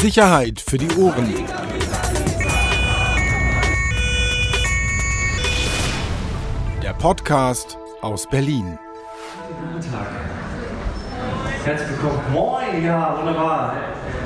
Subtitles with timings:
[0.00, 1.34] Sicherheit für die Ohren.
[6.80, 8.78] Der Podcast aus Berlin.
[9.72, 10.06] Guten Tag.
[11.64, 12.20] Herzlich willkommen.
[12.32, 13.76] Moin, ja, wunderbar.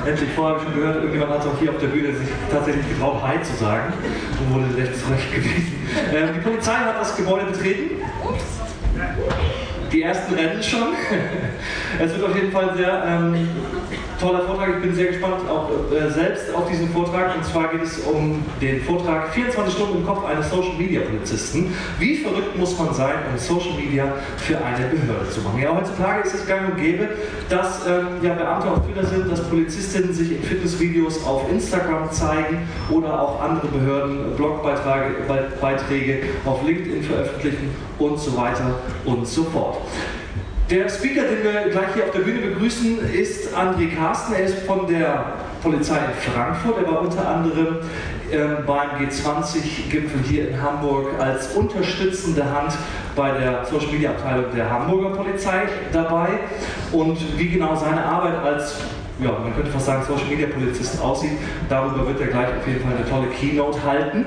[0.05, 2.87] Endlich, vorher habe ich schon gehört, irgendjemand hat auch hier auf der Bühne sich tatsächlich
[2.89, 3.93] getraut, Hi zu sagen
[4.39, 5.89] und wurde recht zurecht gewesen.
[6.13, 8.01] Ähm, die Polizei hat das Gebäude betreten.
[9.91, 10.93] Die ersten rennen schon.
[11.99, 13.47] Es wird auf jeden Fall sehr ähm,
[14.19, 14.69] toller Vortrag.
[14.75, 17.35] Ich bin sehr gespannt auch äh, selbst auf diesen Vortrag.
[17.35, 21.73] Und zwar geht es um den Vortrag 24 Stunden im Kopf eines Social Media Polizisten.
[21.99, 24.05] Wie verrückt muss man sein, um Social Media
[24.37, 25.61] für eine Behörde zu machen?
[25.61, 27.09] Ja, heutzutage ist es gang und gäbe,
[27.49, 32.67] dass ähm, ja, Beamte auf Twitter sind, dass Polizistinnen sich in Fitnessvideos auf Instagram zeigen
[32.89, 39.77] oder auch andere Behörden Blogbeiträge auf LinkedIn veröffentlichen und so weiter und so fort.
[40.73, 44.33] Der Speaker, den wir gleich hier auf der Bühne begrüßen, ist André Carsten.
[44.33, 46.79] Er ist von der Polizei in Frankfurt.
[46.79, 47.77] Er war unter anderem
[48.31, 52.73] ähm, beim G20-Gipfel hier in Hamburg als unterstützende Hand
[53.15, 56.29] bei der Social Media Abteilung der Hamburger Polizei dabei.
[56.91, 58.77] Und wie genau seine Arbeit als
[59.19, 61.33] ja, man könnte fast sagen, Social Media Polizist aussieht.
[61.69, 64.25] Darüber wird er gleich auf jeden Fall eine tolle Keynote halten.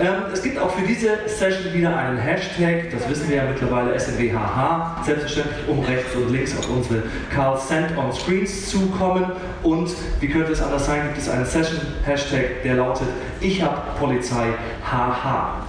[0.00, 3.98] Ähm, es gibt auch für diese Session wieder einen Hashtag, das wissen wir ja mittlerweile,
[3.98, 7.02] SNWHH, selbstverständlich um rechts und links auf unsere
[7.34, 9.24] Carl Send on Screens zu kommen.
[9.62, 13.08] Und wie könnte es anders sein, gibt es einen Session-Hashtag, der lautet
[13.40, 14.46] Ich hab Polizei
[14.84, 15.66] HH.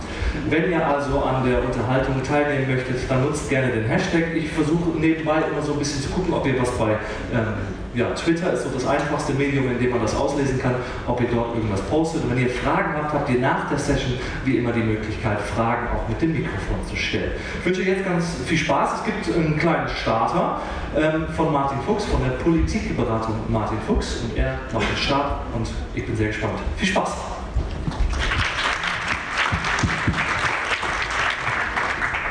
[0.50, 4.36] Wenn ihr also an der Unterhaltung teilnehmen möchtet, dann nutzt gerne den Hashtag.
[4.36, 6.92] Ich versuche nebenbei immer so ein bisschen zu gucken, ob ihr was bei
[7.34, 7.54] ähm,
[7.96, 10.76] ja, Twitter ist so das einfachste Medium, in dem man das auslesen kann,
[11.08, 12.24] ob ihr dort irgendwas postet.
[12.24, 14.14] Und wenn ihr Fragen habt, habt ihr nach der Session
[14.46, 17.32] wie immer die Möglichkeit, Fragen auch mit dem Mikrofon zu stellen.
[17.60, 19.00] Ich wünsche euch jetzt ganz viel Spaß.
[19.00, 20.62] Es gibt einen kleinen Starter
[20.96, 24.22] ähm, von Martin Fuchs, von der Politikberatung Martin Fuchs.
[24.24, 26.60] Und er macht den Start und ich bin sehr gespannt.
[26.78, 27.39] Viel Spaß!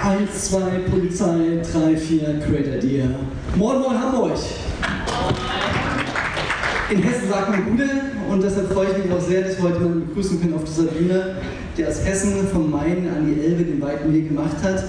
[0.00, 0.60] 1, 2,
[0.90, 3.06] Polizei, 3, 4, Great Idea.
[3.56, 4.38] Moin, moin, Hamburg!
[6.90, 7.88] In Hessen sagt man Gude
[8.30, 10.84] und deshalb freue ich mich auch sehr, dass wir heute jemanden begrüßen können auf dieser
[10.84, 11.36] Bühne,
[11.76, 14.84] der aus Hessen vom Main an die Elbe den weiten Weg gemacht hat.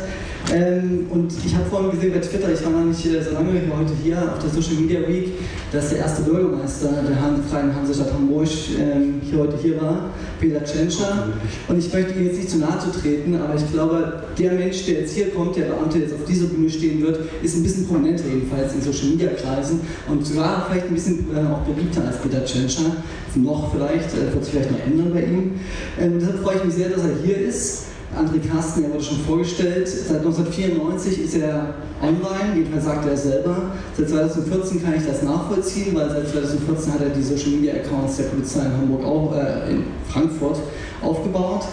[0.52, 3.54] Ähm, und ich habe vorhin gesehen bei Twitter, ich war noch nicht äh, so lange,
[3.70, 5.34] war heute hier auf der Social Media Week,
[5.72, 7.18] dass der erste Bürgermeister der
[7.50, 8.48] Freien Hansestadt Hamburg
[8.80, 11.28] ähm, hier heute hier war, Peter Tschentscher.
[11.68, 14.86] Und ich möchte ihm jetzt nicht zu nahe zu treten, aber ich glaube, der Mensch,
[14.86, 17.88] der jetzt hier kommt, der Beamte jetzt auf dieser Bühne stehen wird, ist ein bisschen
[17.88, 22.18] prominenter jedenfalls in Social Media Kreisen und sogar vielleicht ein bisschen äh, auch beliebter als
[22.18, 22.96] Peter Tschentscher.
[23.36, 25.60] Noch vielleicht, äh, wird sich vielleicht noch ändern bei ihm.
[26.00, 27.90] Ähm, deshalb freue ich mich sehr, dass er hier ist.
[28.16, 29.88] André Carsten, er wurde schon vorgestellt.
[29.88, 33.72] Seit 1994 ist er online, jedenfalls sagt er es selber.
[33.96, 38.18] Seit 2014 kann ich das nachvollziehen, weil seit 2014 hat er die Social Media Accounts
[38.18, 40.60] der Polizei in Hamburg auch, äh, in Frankfurt
[41.02, 41.66] aufgebaut.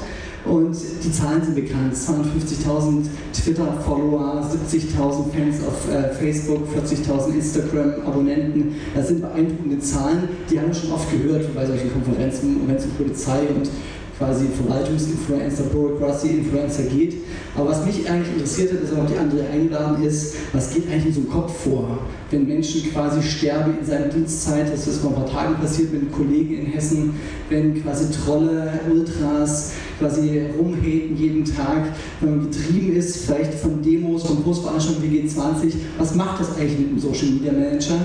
[0.45, 1.93] Und die Zahlen sind bekannt.
[1.93, 8.77] 250.000 Twitter-Follower, 70.000 Fans auf äh, Facebook, 40.000 Instagram-Abonnenten.
[8.95, 10.29] Das sind beeindruckende Zahlen.
[10.49, 13.69] Die haben wir schon oft gehört bei solchen Konferenzen, wenn es um Polizei und
[14.19, 17.17] quasi Verwaltungsinfluencer, Bureaucracy-Influencer geht.
[17.55, 21.07] Aber was mich eigentlich interessiert hat, ist auch die andere eingeladen ist, was geht eigentlich
[21.07, 21.99] in so einem Kopf vor,
[22.31, 26.03] wenn Menschen quasi sterben in seiner Dienstzeit, das ist vor ein paar Tagen passiert mit
[26.03, 27.15] einem Kollegen in Hessen,
[27.49, 34.25] wenn quasi Trolle, Ultras quasi rumhaten jeden Tag, wenn man getrieben ist, vielleicht von Demos,
[34.25, 37.97] von Großveranstaltungen wie G20, was macht das eigentlich mit einem Social Media Manager?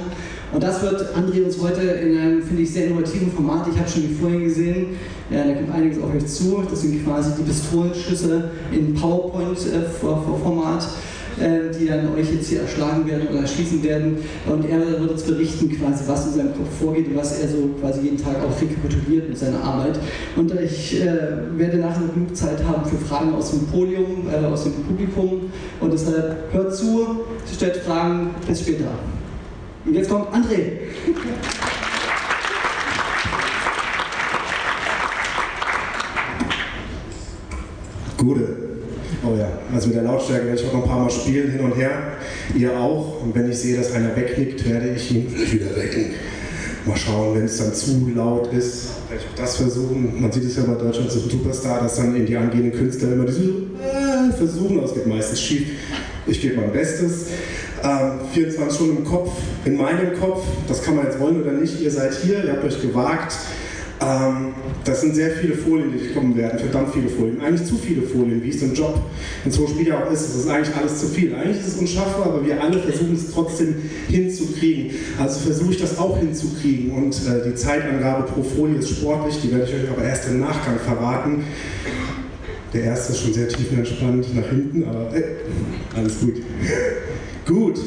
[0.53, 3.89] Und das wird André uns heute in einem, finde ich, sehr innovativen Format, ich habe
[3.89, 4.97] schon die vorhin gesehen,
[5.29, 6.61] ja, da kommt einiges auf euch zu.
[6.69, 10.87] Das sind quasi die Pistolenschüsse in PowerPoint-Format.
[11.39, 14.17] Äh, die dann euch jetzt hier erschlagen werden oder erschießen werden.
[14.45, 17.69] Und er wird uns berichten, quasi, was in seinem Kopf vorgeht und was er so
[17.79, 19.97] quasi jeden Tag auch rekapituliert mit seiner Arbeit.
[20.35, 21.07] Und ich äh,
[21.57, 25.51] werde nachher noch genug Zeit haben für Fragen aus dem Podium, äh, aus dem Publikum.
[25.79, 28.89] Und deshalb hört zu, stellt Fragen, bis später.
[29.85, 30.77] Und jetzt kommt André.
[38.17, 38.57] Gute.
[39.23, 41.61] Oh ja, also mit der Lautstärke werde ich auch noch ein paar Mal spielen, hin
[41.61, 42.17] und her.
[42.55, 43.23] Ihr auch.
[43.23, 46.11] Und wenn ich sehe, dass einer wegknickt, werde ich ihn wieder wecken.
[46.85, 50.21] Mal schauen, wenn es dann zu laut ist, werde ich auch das versuchen.
[50.21, 53.25] Man sieht es ja bei Deutschland so Superstar, dass dann in die angehenden Künstler immer
[53.25, 55.67] diese äh, versuchen, aber es geht meistens schief.
[56.27, 57.27] Ich gebe mein Bestes.
[57.83, 59.31] Ähm, 24 Stunden im Kopf,
[59.65, 61.81] in meinem Kopf, das kann man jetzt wollen oder nicht.
[61.81, 63.33] Ihr seid hier, ihr habt euch gewagt
[64.01, 67.39] Ähm, das sind sehr viele Folien, die kommen werden, verdammt viele Folien.
[67.39, 68.99] Eigentlich zu viele Folien, wie es im Job
[69.45, 70.21] in Social Media auch ist.
[70.21, 71.35] Es ist eigentlich alles zu viel.
[71.35, 73.75] Eigentlich ist es unschaffbar, aber wir alle versuchen es trotzdem
[74.07, 74.95] hinzukriegen.
[75.19, 76.91] Also versuche ich das auch hinzukriegen.
[76.91, 80.39] Und äh, die Zeitangabe pro Folie ist sportlich, die werde ich euch aber erst im
[80.39, 81.43] Nachgang verraten.
[82.73, 85.23] Der erste ist schon sehr tiefenentspannt nach hinten, aber äh,
[85.95, 86.35] alles gut.
[87.45, 87.79] Gut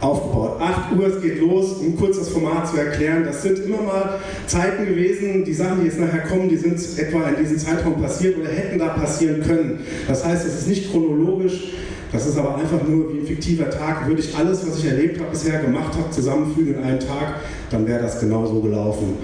[0.00, 0.60] aufgebaut.
[0.60, 3.24] 8 Uhr, es geht los, um kurz das Format zu erklären.
[3.24, 7.28] Das sind immer mal Zeiten gewesen, die Sachen, die jetzt nachher kommen, die sind etwa
[7.28, 9.80] in diesem Zeitraum passiert oder hätten da passieren können.
[10.06, 11.72] Das heißt, es ist nicht chronologisch,
[12.12, 14.06] das ist aber einfach nur wie ein fiktiver Tag.
[14.06, 17.40] Würde ich alles, was ich erlebt habe, bisher gemacht habe, zusammenfügen in einen Tag,
[17.70, 19.14] dann wäre das genauso gelaufen.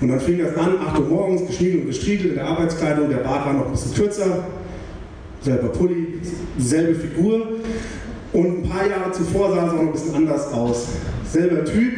[0.00, 3.18] Und dann fing das an, 8 Uhr morgens, geschniegelt und gestriegelt in der Arbeitskleidung, der
[3.18, 4.44] Bart war noch ein bisschen kürzer,
[5.42, 6.20] selber Pulli,
[6.58, 7.46] selbe Figur.
[8.32, 10.88] Und ein paar Jahre zuvor sah es auch noch ein bisschen anders aus.
[11.28, 11.92] Selber Typ,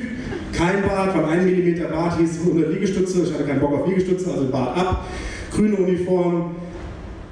[0.53, 4.31] kein Bart, weil ein Millimeter Bart hieß 100 Liegestütze, ich hatte keinen Bock auf Liegestütze,
[4.31, 5.07] also Bart ab,
[5.55, 6.53] grüne Uniform,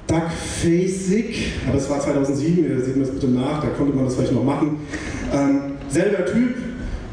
[0.07, 1.35] Duckfaceig,
[1.67, 4.33] aber das war 2007, ihr seht mir das bitte nach, da konnte man das vielleicht
[4.33, 4.79] noch machen.
[5.33, 6.57] Ähm, selber Typ,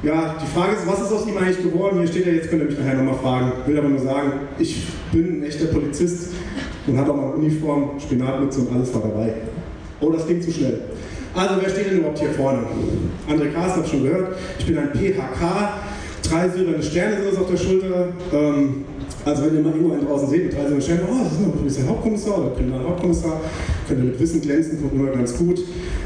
[0.04, 2.00] ja, die Frage ist, was ist aus ihm eigentlich geworden?
[2.00, 3.52] Hier steht er, jetzt könnt ihr mich nachher nochmal fragen.
[3.62, 6.34] Ich will aber nur sagen, ich bin ein echter Polizist
[6.86, 9.34] und hatte auch mal Uniform, Spinatmütze und alles war dabei.
[10.00, 10.82] Oh, das ging zu schnell.
[11.38, 12.64] Also wer steht denn überhaupt hier vorne?
[13.30, 14.36] André Carsten hat schon gehört.
[14.58, 15.70] Ich bin ein PHK.
[16.24, 18.08] Drei silberne Sterne sind es auf der Schulter.
[18.34, 18.86] Ähm,
[19.24, 21.46] also wenn ihr mal irgendwo einen draußen seht mit drei silbernen Sternen, oh, das ist
[21.46, 23.42] ein Polizeihauptkommissar oder Kriminalhauptkommissar,
[23.88, 25.60] könnt ihr mit Wissen glänzen, kommt immer ganz gut.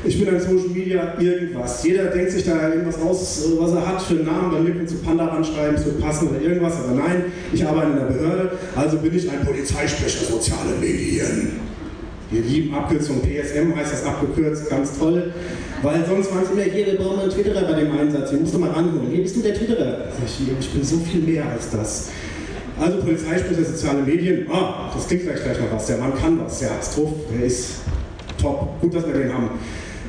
[0.04, 1.84] Ich bin ein Social Media irgendwas.
[1.86, 4.52] Jeder denkt sich da irgendwas aus, was er hat für einen Namen.
[4.52, 6.74] Bei mir ihr Panda anschreiben, wird passen oder irgendwas.
[6.84, 11.72] Aber nein, ich arbeite in der Behörde, also bin ich ein Polizeisprecher soziale Medien.
[12.32, 15.34] Wir lieben Abkürzung PSM, heißt das abgekürzt, ganz toll.
[15.82, 18.54] Weil sonst waren es immer, hier, wir brauchen einen Twitterer bei dem Einsatz, hier musst
[18.54, 19.10] du mal ranholen.
[19.12, 20.06] Hier bist du der Twitterer.
[20.26, 22.10] Ich, ich bin so viel mehr als das.
[22.80, 25.88] Also Polizeisprecher, soziale Medien, ah, das klingt vielleicht gleich noch was.
[25.88, 27.82] Der Mann kann was, ja, ist truff, der ist
[28.42, 28.80] top.
[28.80, 29.50] Gut, dass wir den haben.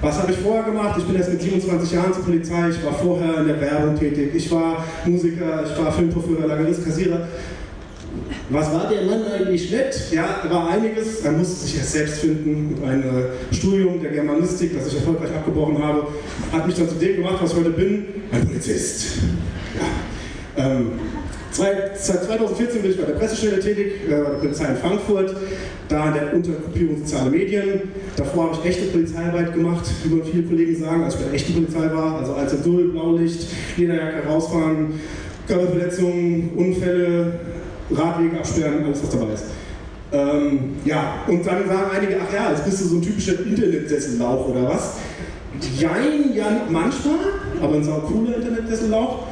[0.00, 0.96] Was habe ich vorher gemacht?
[0.98, 4.30] Ich bin erst mit 27 Jahren zur Polizei, ich war vorher in der Werbung tätig,
[4.34, 7.26] ich war Musiker, ich war Filmprofessor, Lagerist, Kassierer.
[8.50, 9.98] Was war der Mann eigentlich nett?
[10.10, 11.20] Ja, war einiges.
[11.20, 12.76] Er musste sich erst selbst finden.
[12.84, 16.08] Ein äh, Studium der Germanistik, das ich erfolgreich abgebrochen habe,
[16.52, 19.18] hat mich dann zu dem gemacht, was ich heute bin: ein Polizist.
[20.56, 20.66] Ja.
[20.66, 20.92] Ähm,
[21.50, 25.34] seit 2014 bin ich bei der Pressestelle tätig, äh, der Polizei in Frankfurt,
[25.88, 27.80] da in der Untergruppierung soziale Medien.
[28.16, 31.34] Davor habe ich echte Polizeiarbeit gemacht, wie man viele Kollegen sagen, als ich bei der
[31.34, 33.46] echten Polizei war, also als Adul, Blaulicht,
[33.78, 35.00] Lederjacke rausfahren,
[35.46, 37.32] Körperverletzungen, Unfälle,
[37.90, 39.44] Radweg absperren, alles was dabei ist.
[40.12, 44.48] Ähm, ja, und dann sagen einige, ach ja, jetzt bist du so ein typischer Internetsessellauch
[44.48, 44.96] oder was?
[45.78, 47.16] Jein, ja, manchmal,
[47.62, 49.26] aber ein sau cooler Internetsessellauch,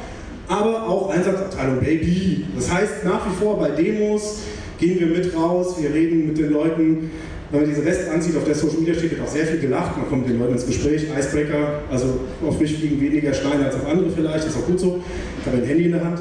[0.47, 2.45] aber auch Einsatzabteilung Baby.
[2.55, 4.39] Das heißt, nach wie vor bei Demos
[4.79, 7.11] gehen wir mit raus, wir reden mit den Leuten.
[7.51, 9.97] Wenn man diese Weste anzieht, auf der Social Media steht, wird auch sehr viel gelacht.
[9.97, 11.07] Man kommt mit den Leuten ins Gespräch.
[11.17, 15.03] Icebreaker, also auf mich fliegen weniger Steine als auf andere vielleicht, ist auch gut so.
[15.41, 16.19] Ich habe ein Handy in der Hand.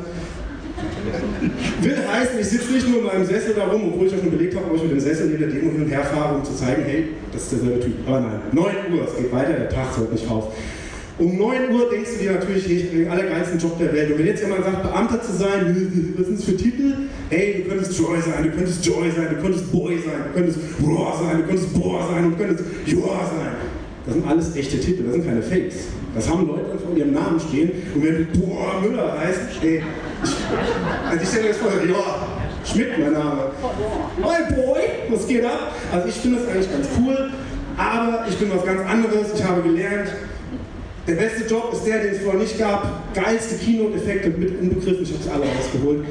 [1.83, 4.31] Will heißen, ich sitze nicht nur in meinem Sessel da rum, obwohl ich auch schon
[4.31, 6.45] belegt habe, ob ich mit dem Sessel neben der Demo hin und her fahre, um
[6.45, 7.95] zu zeigen, hey, das ist derselbe Typ.
[8.07, 10.53] Aber nein, 9 Uhr, es geht weiter, der Tag hört nicht auf.
[11.21, 14.11] Um 9 Uhr denkst du dir natürlich, ich bin den allergeilsten Job der Welt.
[14.11, 16.95] Und wenn jetzt jemand sagt, Beamter zu sein, was sind das für Titel?
[17.29, 20.59] Hey, du könntest Joy sein, du könntest Joy sein, du könntest Boy sein, du könntest
[20.83, 23.53] Raw sein, du könntest Boah sein du könntest Joa sein.
[24.07, 25.89] Das sind alles echte Titel, das sind keine Fakes.
[26.15, 29.83] Das haben Leute vor ihrem Namen stehen und wenn du Boah Müller heißt, ey,
[30.23, 32.29] also ich stelle jetzt vor, ja,
[32.65, 33.51] Schmidt mein Name.
[34.23, 35.73] Hi Boy, was geht ab?
[35.93, 37.31] Also ich finde das eigentlich ganz cool,
[37.77, 39.29] aber ich bin was ganz anderes.
[39.35, 40.11] Ich habe gelernt,
[41.07, 43.15] der beste Job ist der, den es vorher nicht gab.
[43.15, 46.05] Geilste Keynote-Effekte mit inbegriffen, ich habe sie alle rausgeholt.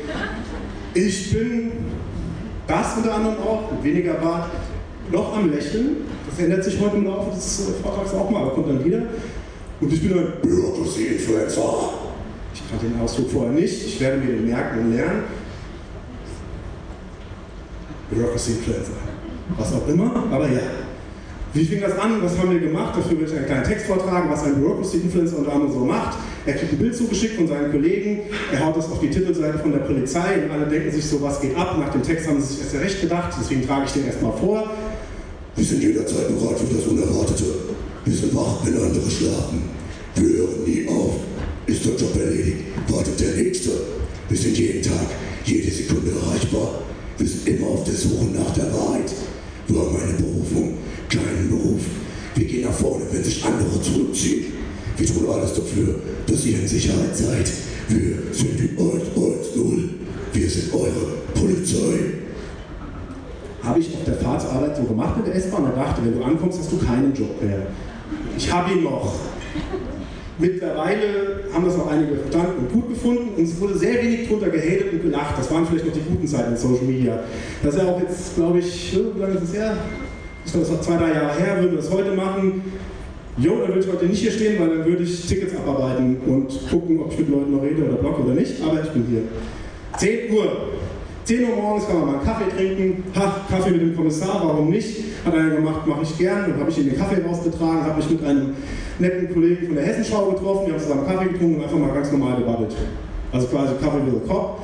[0.93, 1.71] Ich bin
[2.67, 4.49] das unter anderem auch, weniger Bart,
[5.11, 5.97] noch am Lächeln.
[6.29, 9.03] Das ändert sich heute im Laufe des Vortrags auch mal, aber kommt dann wieder.
[9.79, 12.08] Und ich bin ein Bürokratie-Influencer.
[12.53, 15.23] Ich kannte den Ausdruck vorher nicht, ich werde mir den merken und lernen.
[18.11, 18.93] Bureaucracy Influencer.
[19.57, 20.61] Was auch immer, aber ja.
[21.53, 22.21] Wie fing das an?
[22.21, 22.95] Was haben wir gemacht?
[22.95, 26.17] Dafür will ich einen kleinen Text vortragen, was ein Bureaucracy Influencer unter anderem so macht.
[26.45, 29.71] Er kriegt ein Bild zugeschickt von seinen Kollegen, er haut das auf die Titelseite von
[29.71, 31.77] der Polizei und alle denken sich so, was geht ab?
[31.77, 34.71] Nach dem Text haben sie sich erst recht gedacht, deswegen trage ich den erstmal vor.
[35.55, 37.43] Wir sind jederzeit bereit für das Unerwartete.
[38.05, 39.69] Wir sind wach, wenn andere schlafen.
[40.15, 41.15] Wir hören nie auf.
[41.65, 43.71] Ist der Job erledigt, wartet der Nächste.
[44.29, 45.07] Wir sind jeden Tag,
[45.43, 46.81] jede Sekunde erreichbar.
[47.17, 49.11] Wir sind immer auf der Suche nach der Wahrheit.
[49.67, 50.77] Wir haben eine Berufung,
[51.09, 51.81] keinen Beruf.
[52.35, 54.53] Wir gehen nach vorne, wenn sich andere zurückziehen.
[54.97, 55.95] Wir tun alles dafür,
[56.27, 57.51] dass ihr in Sicherheit seid.
[57.87, 59.89] Wir sind die 110.
[60.31, 62.13] Wir sind eure Polizei?
[63.63, 66.13] Habe ich auf der Fahrt zur Arbeit so gemacht mit der S-Bahn und dachte, wenn
[66.13, 67.65] du ankommst, hast du keinen Job mehr.
[68.37, 69.15] Ich habe ihn noch.
[70.39, 74.49] Mittlerweile haben das auch einige verstanden und gut gefunden und es wurde sehr wenig drunter
[74.49, 75.37] gehatet und gelacht.
[75.37, 77.19] Das waren vielleicht noch die guten Zeiten in Social Media.
[77.61, 79.75] Das ist ja auch jetzt, glaube ich, wie lange ist es her?
[80.45, 82.61] Ich glaube, das war zwei, drei Jahre her, würden wir das heute machen.
[83.37, 86.47] Jo, dann würde ich heute nicht hier stehen, weil dann würde ich Tickets abarbeiten und
[86.69, 88.61] gucken, ob ich mit Leuten noch rede oder blocke oder nicht.
[88.63, 89.21] Aber ich bin hier.
[89.97, 90.78] 10 Uhr.
[91.29, 93.03] 10 Uhr morgens kann man mal einen Kaffee trinken.
[93.15, 94.97] Ha, Kaffee mit dem Kommissar, warum nicht?
[95.23, 96.49] Hat einer gemacht, mache ich gern.
[96.49, 98.55] Dann habe ich ihm den Kaffee rausgetragen, habe mich mit einem
[98.97, 100.65] netten Kollegen von der Hessenschau getroffen.
[100.65, 102.75] Wir haben zusammen Kaffee getrunken und einfach mal ganz normal gebabbelt.
[103.31, 104.59] Also quasi Kaffee with a Cop.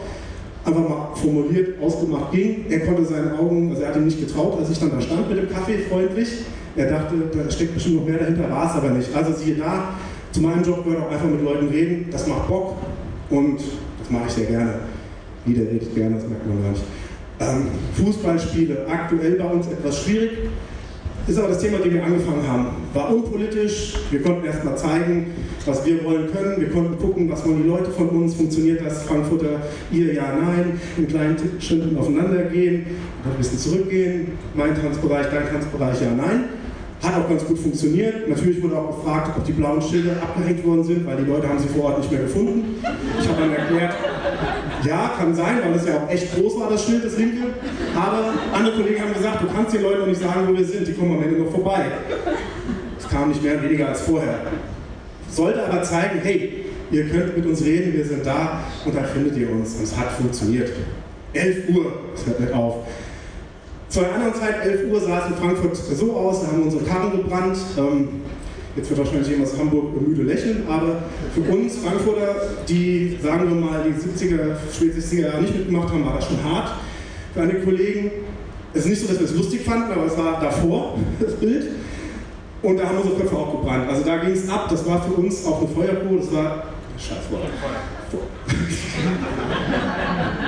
[0.66, 2.66] Einfach mal formuliert, ausgemacht ging.
[2.68, 5.30] Er konnte seinen Augen, also er hat ihm nicht getraut, als ich dann da stand
[5.30, 6.30] mit dem Kaffee freundlich.
[6.76, 9.16] Er dachte, da steckt bestimmt noch mehr dahinter, war es aber nicht.
[9.16, 9.90] Also siehe da,
[10.32, 12.08] zu meinem Job gehört auch einfach mit Leuten reden.
[12.10, 12.78] Das macht Bock
[13.30, 13.60] und
[14.00, 14.95] das mache ich sehr gerne.
[15.46, 16.84] Jeder redet gerne, das merkt man gar nicht.
[17.40, 20.32] Ähm, Fußballspiele, aktuell bei uns etwas schwierig.
[21.28, 22.68] Ist aber das Thema, dem wir angefangen haben.
[22.94, 25.32] War unpolitisch, wir konnten erst mal zeigen,
[25.66, 26.62] was wir wollen können.
[26.62, 29.62] Wir konnten gucken, was wollen die Leute von uns, funktioniert das, Frankfurter,
[29.92, 32.86] ihr, ja, nein, in kleinen Schritten aufeinander gehen,
[33.24, 36.44] ein bisschen zurückgehen, mein Tanzbereich, dein Tanzbereich, ja, nein.
[37.02, 38.30] Hat auch ganz gut funktioniert.
[38.30, 41.60] Natürlich wurde auch gefragt, ob die blauen Schilder abgehängt worden sind, weil die Leute haben
[41.60, 42.76] sie vor Ort nicht mehr gefunden.
[43.20, 43.94] Ich habe dann erklärt,
[44.86, 47.44] ja, kann sein, weil das ja auch echt groß war, das Schild, das linke.
[47.96, 50.88] Aber andere Kollegen haben gesagt, du kannst den Leuten noch nicht sagen, wo wir sind,
[50.88, 51.86] die kommen am Ende noch vorbei.
[52.98, 54.40] Es kam nicht mehr weniger als vorher.
[55.30, 59.38] Sollte aber zeigen, hey, ihr könnt mit uns reden, wir sind da und da findet
[59.38, 59.76] ihr uns.
[59.76, 60.72] Und es hat funktioniert.
[61.34, 62.88] 11 Uhr, es hört nicht auf.
[63.90, 66.66] Zu einer anderen Zeit, 11 Uhr, sah es in Frankfurt so aus, da haben wir
[66.66, 67.58] unsere Karren gebrannt.
[67.78, 68.08] Ähm,
[68.76, 71.04] jetzt wird wahrscheinlich jemand aus Hamburg müde lächeln, aber
[71.34, 72.36] für uns Frankfurter,
[72.68, 76.44] die, sagen wir mal, die 70er, spät 60er Jahre nicht mitgemacht haben, war das schon
[76.44, 76.72] hart.
[77.34, 78.12] Für einige Kollegen,
[78.74, 81.68] es ist nicht so, dass wir es lustig fanden, aber es war davor, das Bild.
[82.62, 83.90] Und da haben unsere Köpfe auch gebrannt.
[83.90, 86.64] Also da ging es ab, das war für uns auch eine Feuerprobe, das war,
[86.98, 87.44] Scheißwort.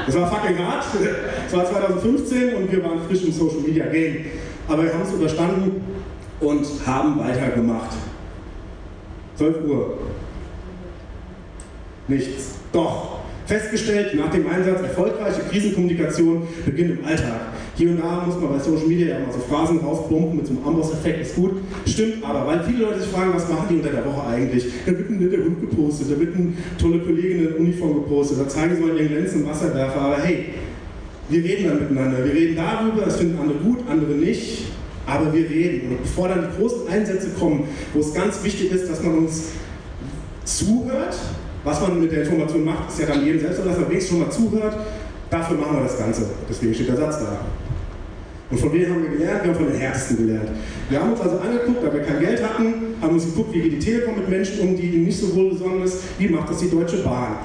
[0.05, 0.85] Das war fucking hart.
[1.45, 4.25] Es war 2015 und wir waren frisch im Social Media Game.
[4.67, 5.81] Aber wir haben es überstanden
[6.39, 7.91] und haben weitergemacht.
[9.37, 9.97] 12 Uhr.
[12.07, 12.55] Nichts.
[12.71, 13.17] Doch.
[13.45, 17.39] Festgestellt, nach dem Einsatz erfolgreiche Krisenkommunikation beginnt im Alltag.
[17.75, 20.53] Hier und da muss man bei Social Media ja mal so Phrasen rausbomben mit so
[20.53, 21.51] einem Amboss-Effekt, ist gut.
[21.85, 24.65] Stimmt aber, weil viele Leute sich fragen, was machen die unter der Woche eigentlich?
[24.85, 28.49] Da wird ein netter Hund gepostet, da wird eine tolle Kollegin in Uniform gepostet, da
[28.49, 30.01] zeigen sie mal ihren glänzenden Wasserwerfer.
[30.01, 30.47] Aber hey,
[31.29, 32.25] wir reden dann miteinander.
[32.25, 34.65] Wir reden darüber, das finden andere gut, andere nicht.
[35.07, 35.91] Aber wir reden.
[35.91, 39.51] Und bevor dann die großen Einsätze kommen, wo es ganz wichtig ist, dass man uns
[40.43, 41.17] zuhört,
[41.63, 44.19] was man mit der Information macht, ist ja dann jedem selbst, dass man wenigstens schon
[44.19, 44.77] mal zuhört.
[45.29, 46.25] Dafür machen wir das Ganze.
[46.49, 47.39] Deswegen steht der Satz da.
[48.49, 49.43] Und von wem haben wir gelernt?
[49.43, 50.49] Wir haben von den Härtesten gelernt.
[50.89, 53.73] Wir haben uns also angeguckt, da wir kein Geld hatten, haben uns geguckt, wie geht
[53.73, 57.03] die Telekom mit Menschen um, die nicht so wohl besonders, wie macht das die Deutsche
[57.03, 57.39] Bahn.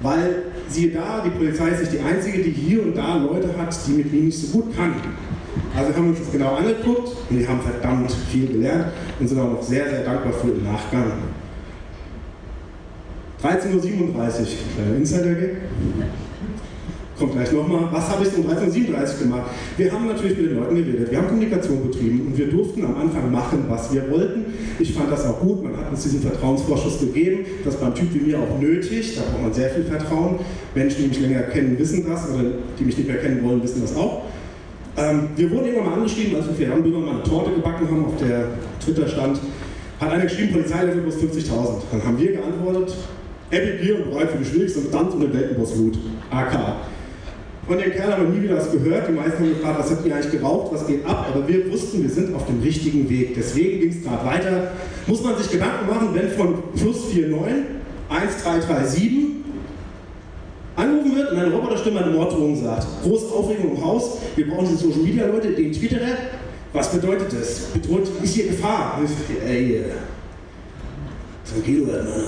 [0.00, 3.76] Weil, siehe da, die Polizei ist nicht die einzige, die hier und da Leute hat,
[3.86, 4.94] die mit mir nicht so gut kann.
[5.76, 8.86] Also haben wir uns das genau angeguckt und wir haben verdammt viel gelernt
[9.20, 11.12] und sind auch noch sehr, sehr dankbar für den Nachgang.
[13.42, 14.12] 13.37 Uhr,
[14.74, 15.56] kleiner Insider-Gag.
[17.18, 17.88] Kommt gleich nochmal.
[17.90, 19.50] Was habe ich um 13.37 Uhr gemacht?
[19.76, 21.10] Wir haben natürlich mit den Leuten geredet.
[21.10, 24.44] Wir haben Kommunikation betrieben und wir durften am Anfang machen, was wir wollten.
[24.78, 25.64] Ich fand das auch gut.
[25.64, 27.44] Man hat uns diesen Vertrauensvorschuss gegeben.
[27.64, 29.16] Das ist beim Typ wie mir auch nötig.
[29.16, 30.38] Da braucht man sehr viel Vertrauen.
[30.76, 32.44] Menschen, die mich länger kennen, wissen das oder
[32.78, 34.22] die mich nicht mehr kennen wollen, wissen das auch.
[34.98, 38.04] Ähm, wir wurden irgendwann mal angeschrieben, als wir für Hamburger mal eine Torte gebacken haben,
[38.04, 38.48] auf der
[38.84, 39.38] Twitter stand,
[40.00, 41.82] hat einer geschrieben, Polizeilevel plus 50.000.
[41.92, 42.96] Dann haben wir geantwortet,
[43.50, 45.98] Epic Bier und bereit für die schwierigste Tanz und den Weltenboss-Loot.
[46.30, 46.58] AK.
[47.68, 49.08] Von dem Kerl haben wir nie wieder was gehört.
[49.08, 51.28] Die meisten haben gefragt, was habt ihr eigentlich geraucht, was geht ab?
[51.32, 53.34] Aber wir wussten, wir sind auf dem richtigen Weg.
[53.36, 54.70] Deswegen ging es gerade weiter.
[55.06, 57.78] Muss man sich Gedanken machen, wenn von plus 49
[58.08, 59.37] 1337
[60.78, 62.86] angerufen wird und eine Roboterstimme eine Morddrohung sagt.
[63.02, 66.16] Große Aufregung im Haus, wir brauchen diese Social Media Leute, den Twitterer.
[66.72, 67.60] Was bedeutet das?
[67.72, 69.00] Bedroht, ist hier Gefahr?
[69.46, 69.84] Ey,
[71.50, 72.24] tranquilo, hermano.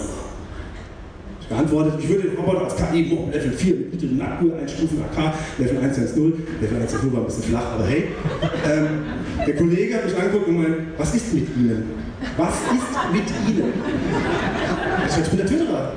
[1.41, 5.03] Ich geantwortet, ich würde den Roboter als KI Mob Level 4 mit mittleren Nacktruhe einstufen,
[5.03, 8.05] AK, Level 110, Level 110 war ein bisschen flach, aber hey.
[8.71, 8.87] Ähm,
[9.47, 11.91] der Kollege hat mich angeguckt und meint, was ist mit Ihnen?
[12.37, 13.73] Was ist mit Ihnen?
[15.23, 15.93] Ich bin der Twitterer.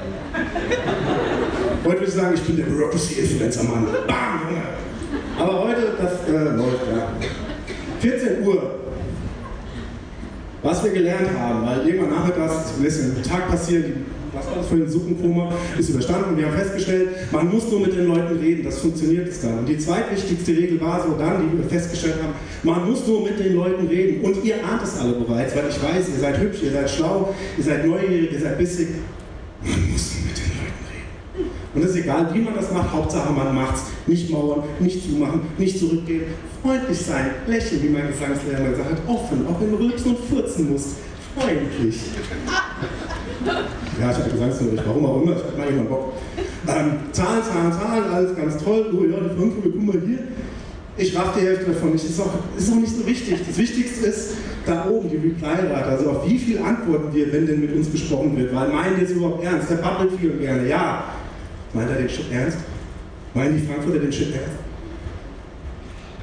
[1.84, 3.88] Heute würde ich sagen, ich bin der Bureaucracy-Influencer, Mann.
[4.08, 4.42] Bam.
[5.38, 7.14] Aber heute, das äh, läuft, ja.
[8.00, 8.76] 14 Uhr.
[10.62, 14.68] Was wir gelernt haben, weil irgendwann das lässt ja am Tag passieren, was war das
[14.68, 18.38] für ein Suppenkoma, ist überstanden und wir haben festgestellt, man muss nur mit den Leuten
[18.38, 19.60] reden, das funktioniert es dann.
[19.60, 23.38] Und die zweitwichtigste Regel war so dann, die wir festgestellt haben, man muss nur mit
[23.40, 24.24] den Leuten reden.
[24.24, 27.34] Und ihr ahnt es alle bereits, weil ich weiß, ihr seid hübsch, ihr seid schlau,
[27.58, 28.88] ihr seid neugierig, ihr seid bissig.
[29.62, 31.52] Man muss mit den Leuten reden.
[31.74, 33.82] Und es ist egal, wie man das macht, Hauptsache man macht es.
[34.06, 36.24] Nicht mauern, nicht zumachen, nicht zurückgehen,
[36.62, 40.72] freundlich sein, lächeln, wie mein Gesangslehrer gesagt hat, offen, auch wenn du rülpsen und furzen
[40.72, 40.98] musst,
[41.36, 41.98] freundlich.
[44.00, 46.14] Ja, ich hatte Gesangsunterricht, warum auch immer, ich hatte mal jemand Bock.
[46.68, 48.86] Ähm, Zahlen, Zahlen, Zahlen, alles ganz toll.
[48.94, 50.20] Oh ja, die Frankfurter, guck mal hier.
[50.96, 52.06] Ich raff die Hälfte davon nicht.
[52.06, 53.40] Ist auch, ist auch nicht so wichtig.
[53.48, 55.86] Das Wichtigste ist da oben, die Reply-Rate.
[55.86, 58.54] Also auf wie viel antworten wir, wenn denn mit uns gesprochen wird.
[58.54, 59.70] Weil meinen die es überhaupt ernst?
[59.72, 60.68] Der babbelt viel gerne.
[60.68, 61.06] Ja.
[61.74, 62.58] Meint er den Shit ernst?
[63.34, 64.58] Meinen die Frankfurter den Shit ernst?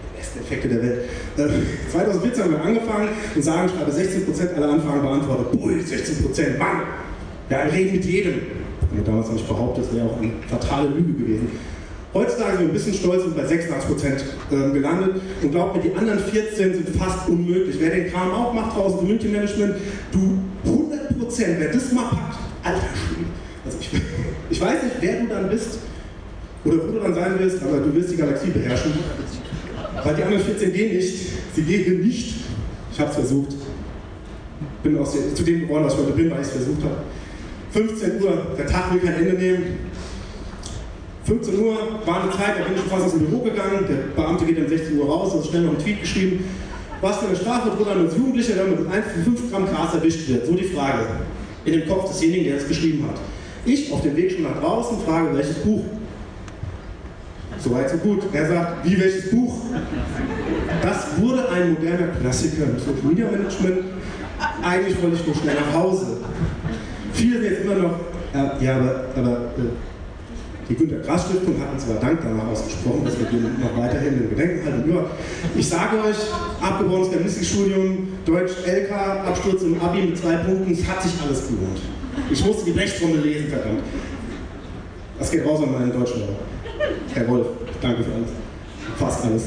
[0.02, 1.00] Die besten Effekte der Welt.
[1.36, 5.60] Äh, 2014 haben wir angefangen und sagen, ich habe 16% aller Anfragen beantwortet.
[5.60, 6.82] Ui, 16%, Mann!
[7.48, 8.34] Ja, reden mit jedem.
[8.92, 11.50] Wir damals noch nicht behauptet, das wäre auch eine fatale Lüge gewesen.
[12.12, 15.20] Heutzutage sind wir ein bisschen stolz und bei 86% ähm, gelandet.
[15.42, 17.76] Und glaubt mir, die anderen 14 sind fast unmöglich.
[17.78, 19.76] Wer den Kram auch macht draußen, Community Management,
[20.10, 23.19] du 100%, wer das mal packt, alter Schwede.
[24.60, 25.78] Ich, weiß nicht, wer du dann bist
[26.66, 28.92] oder wo du dann sein wirst, aber du wirst die Galaxie beherrschen.
[30.04, 31.18] Weil die anderen 14 gehen nicht.
[31.54, 32.34] Sie gehen nicht.
[32.92, 33.54] Ich habe es versucht.
[34.82, 36.96] Bin aus der, zu dem geworden, was ich heute bin, weil ich es versucht habe.
[37.70, 39.62] 15 Uhr, der Tag will kein Ende nehmen.
[41.24, 43.86] 15 Uhr war eine Zeit, da bin ich fast aus dem Büro gegangen.
[43.88, 46.44] Der Beamte geht dann 16 Uhr raus, also schnell noch einen Tweet geschrieben.
[47.00, 50.28] Was für eine Strafe droht einem als Jugendlicher, wenn man mit 1,5 Gramm Gras erwischt
[50.28, 50.44] wird?
[50.44, 51.06] So die Frage.
[51.64, 53.18] In dem Kopf desjenigen, der es geschrieben hat.
[53.64, 55.84] Ich auf dem Weg schon nach draußen frage, welches Buch?
[57.58, 58.22] Soweit so gut.
[58.32, 59.54] Er sagt, wie welches Buch?
[60.82, 63.84] Das wurde ein moderner Klassiker im Social Media Management.
[64.62, 66.16] Eigentlich wollte ich nur schnell nach Hause.
[67.12, 67.94] Viele sind jetzt immer noch,
[68.32, 69.68] äh, ja, aber, aber äh,
[70.70, 74.30] die Günter Grass Stiftung hat uns aber Dank danach ausgesprochen, dass wir noch weiterhin in
[74.30, 74.90] Gedenken halten.
[74.90, 75.04] Ja,
[75.54, 76.16] ich sage euch,
[76.62, 78.92] abgebrochenes Germanistikstudium, Deutsch LK,
[79.26, 81.80] Absturz im Abi mit zwei Punkten, es hat sich alles gelohnt.
[82.30, 83.82] Ich musste die Blechtrommel lesen, verdammt.
[85.18, 86.28] Das geht raus an meinen Deutschlehrer.
[87.14, 87.46] Herr Wolf,
[87.80, 88.30] danke für alles.
[88.98, 89.44] Fast alles.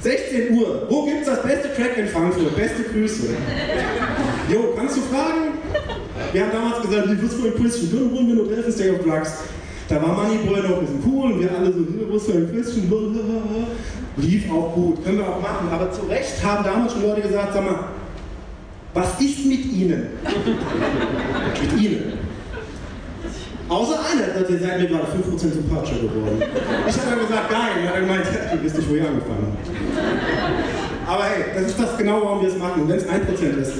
[0.00, 0.86] 16 Uhr.
[0.88, 2.56] Wo gibt's das beste Track in Frankfurt?
[2.56, 3.28] Beste Grüße.
[4.50, 5.58] Jo, kannst du fragen?
[6.32, 7.90] Wir haben damals gesagt, wie wirst du ein Quizchen?
[7.92, 9.34] Dann wollen wir nur helfen, Stay of Drugs.
[9.88, 12.90] Da war Moneyboy noch ein bisschen cool und wir alle so, wo ist ein Quizchen?
[14.16, 15.68] Lief auch gut, können wir auch machen.
[15.70, 17.84] Aber zu Recht haben damals schon Leute gesagt, sag mal,
[18.94, 20.08] was ist mit Ihnen?
[21.60, 22.20] mit Ihnen.
[23.68, 26.42] Außer einer, der seid mir gerade 5% sympathischer geworden.
[26.88, 27.50] Ich habe dann gesagt.
[27.50, 28.24] Und er hat gemeint,
[28.54, 29.56] ihr wisst nicht, wo ihr angefangen.
[31.06, 32.88] Aber hey, das ist das genau, warum wir es machen.
[32.88, 33.72] Wenn es 1% ist,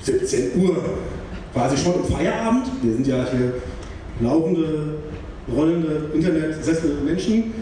[0.00, 0.76] 17 Uhr,
[1.52, 2.66] quasi schon im Feierabend.
[2.82, 3.54] Wir sind ja hier
[4.20, 4.96] laufende,
[5.54, 7.54] rollende, internetsessel Menschen.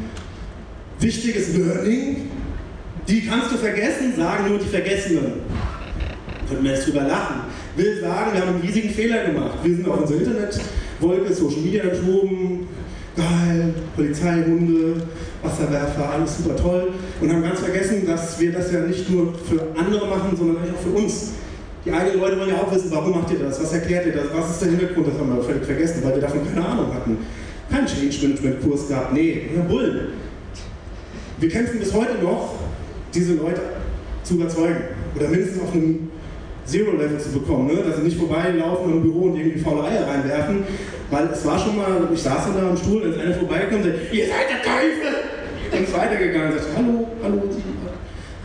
[0.98, 2.30] Wichtiges Learning,
[3.08, 5.32] die kannst du vergessen, sagen nur die Vergessenen.
[6.48, 7.42] Können wir jetzt drüber lachen.
[7.76, 9.58] Will sagen, wir haben einen riesigen Fehler gemacht.
[9.62, 12.68] Wir sind auf unserer Internetwolke, Social Media geschoben,
[13.16, 15.02] geil, Polizeihunde,
[15.42, 16.92] Wasserwerfer, alles super toll.
[17.20, 20.80] Und haben ganz vergessen, dass wir das ja nicht nur für andere machen, sondern auch
[20.82, 21.32] für uns.
[21.84, 24.26] Die eigenen Leute wollen ja auch wissen, warum macht ihr das, was erklärt ihr das,
[24.32, 27.18] was ist der Hintergrund, das haben wir völlig vergessen, weil wir davon keine Ahnung hatten.
[27.68, 30.12] Keinen Change Management Kurs gehabt, nee, ja Bullen.
[31.40, 32.54] Wir kämpfen bis heute noch,
[33.14, 33.60] diese Leute
[34.22, 34.84] zu überzeugen
[35.16, 36.10] oder mindestens auf einem
[36.64, 37.82] Zero-Level zu bekommen, ne?
[37.82, 40.64] dass sie nicht vorbeilaufen im Büro und irgendwie faule Eier reinwerfen,
[41.10, 44.12] weil es war schon mal, ich saß da am Stuhl, als einer vorbeikommt und sagt,
[44.12, 45.12] ihr seid der Teufel!
[45.72, 47.42] Und ist weitergegangen und sagt, hallo, hallo,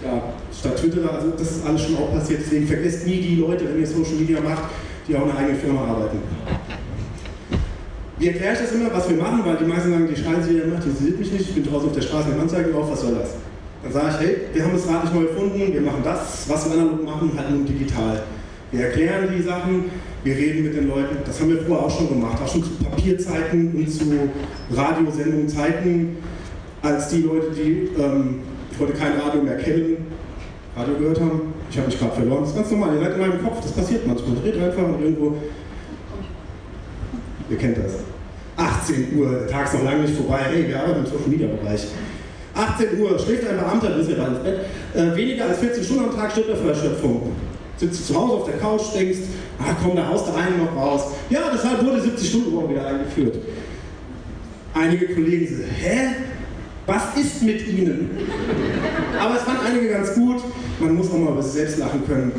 [0.03, 3.65] ja, statt Twitter, also das ist alles schon auch passiert, deswegen vergesst nie die Leute,
[3.65, 4.63] wenn ihr Social Media macht,
[5.07, 6.19] die auch in einer eigenen Firma arbeiten.
[8.19, 10.57] Wie erkläre ich das immer, was wir machen, weil die meisten sagen, die Scheiße, die
[10.57, 12.89] ihr macht, die sieht mich nicht, ich bin draußen auf der Straße in Anzeige drauf,
[12.89, 13.35] was soll das?
[13.83, 16.65] Dann sage ich, hey, wir haben das Rad nicht neu erfunden, wir machen das, was
[16.65, 18.23] wir analog machen, halt nur digital.
[18.71, 19.85] Wir erklären die Sachen,
[20.23, 21.17] wir reden mit den Leuten.
[21.25, 24.03] Das haben wir vorher auch schon gemacht, auch schon zu Papierzeiten und zu
[24.71, 26.17] Radiosendungen Zeiten,
[26.81, 28.41] als die Leute, die ähm,
[28.79, 29.97] heute kein Radio mehr kennen,
[30.75, 31.53] Radio gehört haben.
[31.69, 32.41] Ich habe mich gerade verloren.
[32.41, 34.35] Das ist ganz normal, ihr seid in meinem Kopf, das passiert manchmal.
[34.37, 35.37] Dreht einfach und irgendwo.
[37.49, 37.99] Ihr kennt das.
[38.57, 40.39] 18 Uhr, der Tag ist noch lange nicht vorbei.
[40.49, 41.87] Hey, wir arbeiten im Social Media Bereich.
[42.57, 44.59] 18 Uhr, schläft ein Beamter, du bist ja ins Bett.
[44.95, 47.31] Äh, weniger als 14 Stunden am Tag stirbt er vor Erschöpfung.
[47.77, 49.19] Sitzt du zu Hause auf der Couch, denkst,
[49.59, 51.11] ah komm, da haust du einen noch raus.
[51.29, 53.37] Ja, deshalb wurde 70-Stunden-Woche wieder eingeführt.
[54.73, 56.07] Einige Kollegen sagen, hä?
[56.87, 58.09] Was ist mit Ihnen?
[59.19, 60.41] Aber es fanden einige ganz gut.
[60.79, 62.31] Man muss auch mal über sich selbst lachen können.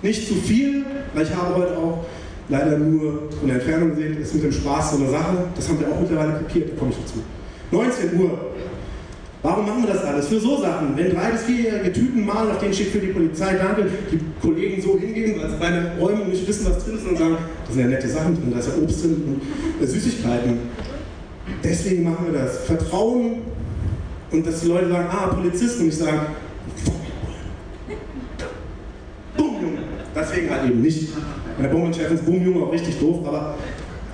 [0.00, 2.06] Nicht zu viel, weil ich habe heute auch
[2.48, 5.36] leider nur von der Entfernung gesehen, ist mit dem Spaß so eine Sache.
[5.56, 7.22] Das haben wir auch mittlerweile kapiert, da komme ich dazu.
[7.72, 8.38] 19 Uhr.
[9.44, 10.28] Warum machen wir das alles?
[10.28, 10.96] Für so Sachen.
[10.96, 14.80] Wenn drei bis vierjährige Tüten malen, auf denen steht für die Polizei, danke, die Kollegen
[14.80, 17.70] so hingehen, weil sie bei einer Räumung nicht wissen, was drin ist und sagen, da
[17.70, 19.42] sind ja nette Sachen drin, da ist ja Obst drin
[19.78, 20.60] und Süßigkeiten.
[21.62, 22.60] Deswegen machen wir das.
[22.60, 23.42] Vertrauen
[24.30, 26.20] und dass die Leute sagen, ah, Polizisten, und ich sage,
[29.36, 29.78] Bumm, Junge.
[30.16, 31.10] Deswegen halt eben nicht.
[31.58, 33.56] Bei der Bombenchef ist Bumm, Junge auch richtig doof, aber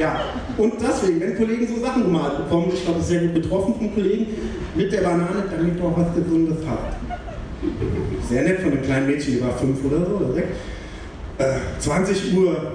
[0.00, 0.20] ja.
[0.56, 3.74] Und deswegen, wenn Kollegen so Sachen gemalt bekommen, ich glaube, das ist sehr gut betroffen
[3.74, 4.26] von Kollegen,
[4.74, 6.96] mit der Banane, dann liegt auch was Gesundes hat.
[8.28, 10.48] Sehr nett von dem kleinen Mädchen, die war fünf oder so, oder sechs.
[11.38, 12.72] Äh, 20 Uhr,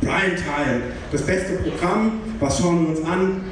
[0.00, 3.42] Prime Time, das beste Programm, was schauen wir uns an?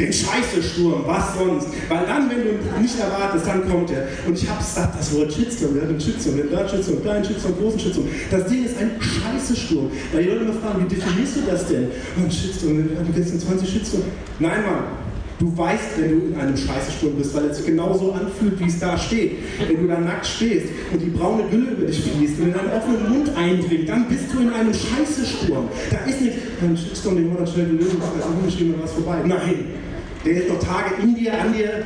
[0.00, 1.68] Den Scheiße-Sturm, was sonst?
[1.88, 4.08] Weil dann, wenn du nicht erwartest, dann kommt er.
[4.26, 7.02] Und ich habe gesagt, das Wort Shitstorm, wir hatten einen Shitstorm, wir hatten einen Shitstorm,
[7.02, 8.08] kleinen Shitstorm, großen Shitstorm.
[8.30, 9.90] Das Ding ist ein Scheiße-Sturm.
[10.12, 11.88] Weil die Leute immer fragen, wie definierst du das denn?
[12.16, 14.04] Oh, ein Shitstorm, du kennst den 20 Shitstorm.
[14.38, 14.84] Nein, Mann,
[15.40, 18.78] Du weißt, wenn du in einem Scheißesturm bist, weil es sich genauso anfühlt, wie es
[18.78, 19.38] da steht.
[19.66, 22.70] Wenn du da nackt stehst und die braune Gülle über dich fließt und in deinen
[22.70, 25.66] offenen Mund eindringt, dann bist du in einem Scheißesturm.
[25.90, 29.22] Da ist nicht, ein Shitstorm, den wollen wir schnell lösen, das ist ungeschrieben, was vorbei.
[29.24, 29.64] Nein,
[30.24, 31.84] der ist noch Tage in dir, an dir.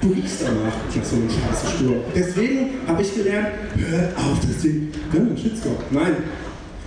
[0.00, 2.00] Du riechst danach nach so einem Scheißesturm.
[2.14, 5.76] Deswegen habe ich gelernt, hört auf, das Ding, hör einen Shitstorm.
[5.90, 6.16] Nein.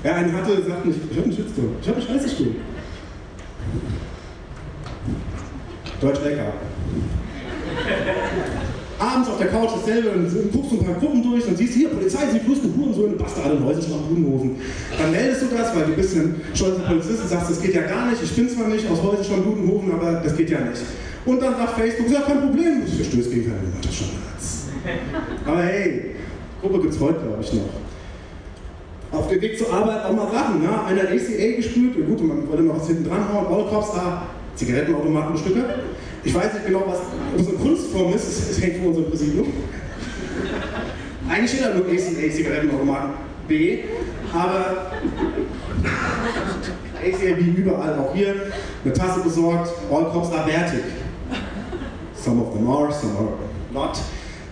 [0.04, 2.56] Wer einen hatte, sagt nicht, ich habe einen Shitstorm, ich habe einen Scheißesturm.
[6.00, 6.54] Deutsch lecker.
[9.00, 12.30] Abends auf der Couch dasselbe, dann guckst ein paar Gruppen durch, dann siehst hier, Polizei,
[12.32, 14.56] sie flusten Hurensohn, Bastarde, Neusenschlag, Budenhofen.
[14.98, 17.84] Dann meldest du das, weil du bist ein stolzer Polizist und sagst, das geht ja
[17.84, 20.82] gar nicht, ich bin zwar nicht aus Häusenschlag, Budenhofen, aber das geht ja nicht.
[21.26, 24.70] Und dann sagt Facebook, ja, kein Problem, ich verstößt gegen keine Mutterschutz.
[25.46, 26.16] Aber hey,
[26.62, 29.20] Gruppe gibt es heute, glaube ich, noch.
[29.20, 30.70] Auf dem Weg zur Arbeit auch mal Sachen, ne?
[30.86, 34.24] Einer hat ACA gespült, gut, man wollte noch was hinten dran hauen, Autocops, ah,
[34.56, 35.64] Zigarettenautomatenstücke.
[36.28, 37.00] Ich weiß nicht genau, was
[37.38, 39.48] unsere Kunstform ist, es, es hängt von unserem Präsidium.
[41.30, 43.12] Eigentlich steht da nur ACA Zigarettenautomaten
[43.48, 43.80] B,
[44.34, 44.92] aber
[47.02, 48.36] ACAB überall, auch hier,
[48.84, 50.84] eine Tasse besorgt, All Cops are wertig.
[52.14, 53.30] Some of them are, some are
[53.72, 53.98] not.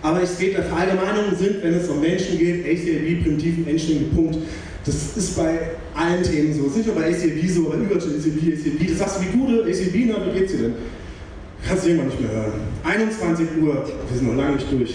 [0.00, 4.38] Aber es geht, Verallgemeinungen sind, wenn es um Menschen geht, ACAB, primitiven Menschen, Punkt.
[4.86, 6.62] Das ist bei allen Themen so.
[6.62, 8.88] Das ist nicht nur bei ACAB so, aber überall ACAB, ACAB.
[8.88, 10.74] Das sagst du wie gute ACAB, na, wie geht's dir denn?
[11.66, 12.52] Kannst du irgendwann nicht mehr hören.
[12.84, 14.94] 21 Uhr, wir sind noch lange nicht durch.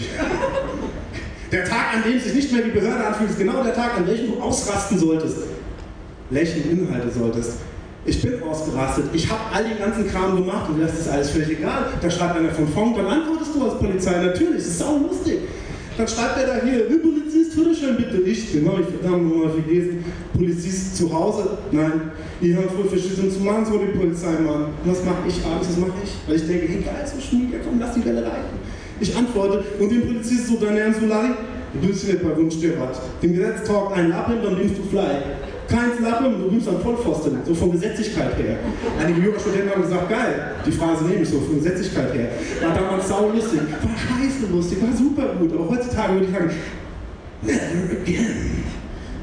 [1.52, 4.08] Der Tag, an dem sich nicht mehr wie Behörde anfühlt, ist genau der Tag, an
[4.08, 5.38] welchem du ausrasten solltest.
[6.30, 7.58] Lächeln, Inhalte solltest.
[8.06, 9.06] Ich bin ausgerastet.
[9.14, 11.88] Ich habe all den ganzen Kram gemacht und das ist alles völlig egal.
[12.02, 14.24] Da schreibt einer von Funk, dann antwortest du als Polizei.
[14.24, 15.40] Natürlich, das ist auch lustig.
[15.98, 18.18] Dann schreibt er da hier, Polizist, Führerschein bitte.
[18.22, 20.04] Ich, den habe ich verdammt nochmal vergessen.
[20.34, 21.58] Polizist zu Hause?
[21.72, 22.12] Nein.
[22.42, 24.68] Ihr habt wohl Verschlüsselung zu machen, so die Polizei, Mann.
[24.86, 26.12] Was mache ich abends, was mache ich?
[26.28, 28.58] Weil ich denke, hey geil, Social Media, komm, lass die Welle reiten.
[29.00, 31.30] Ich antworte und dem Polizist so, dein Ernst, Larry?
[31.74, 33.00] Du bist nicht bei Wunsch der Rat.
[33.22, 35.24] Dem Gesetz taugt ein Lappen, dann nimmst du Fly.
[35.72, 38.58] Keins Lappen, du nimmst dann Vollpfosten, so von Gesetzlichkeit her.
[39.00, 42.28] Einige Jurastudenten haben gesagt, geil, die Phrase nehme ich so, von Gesetzlichkeit her.
[42.62, 46.52] War damals sau lustig, war scheiße lustig, war super gut, aber heutzutage würde ich sagen,
[47.42, 48.64] never again.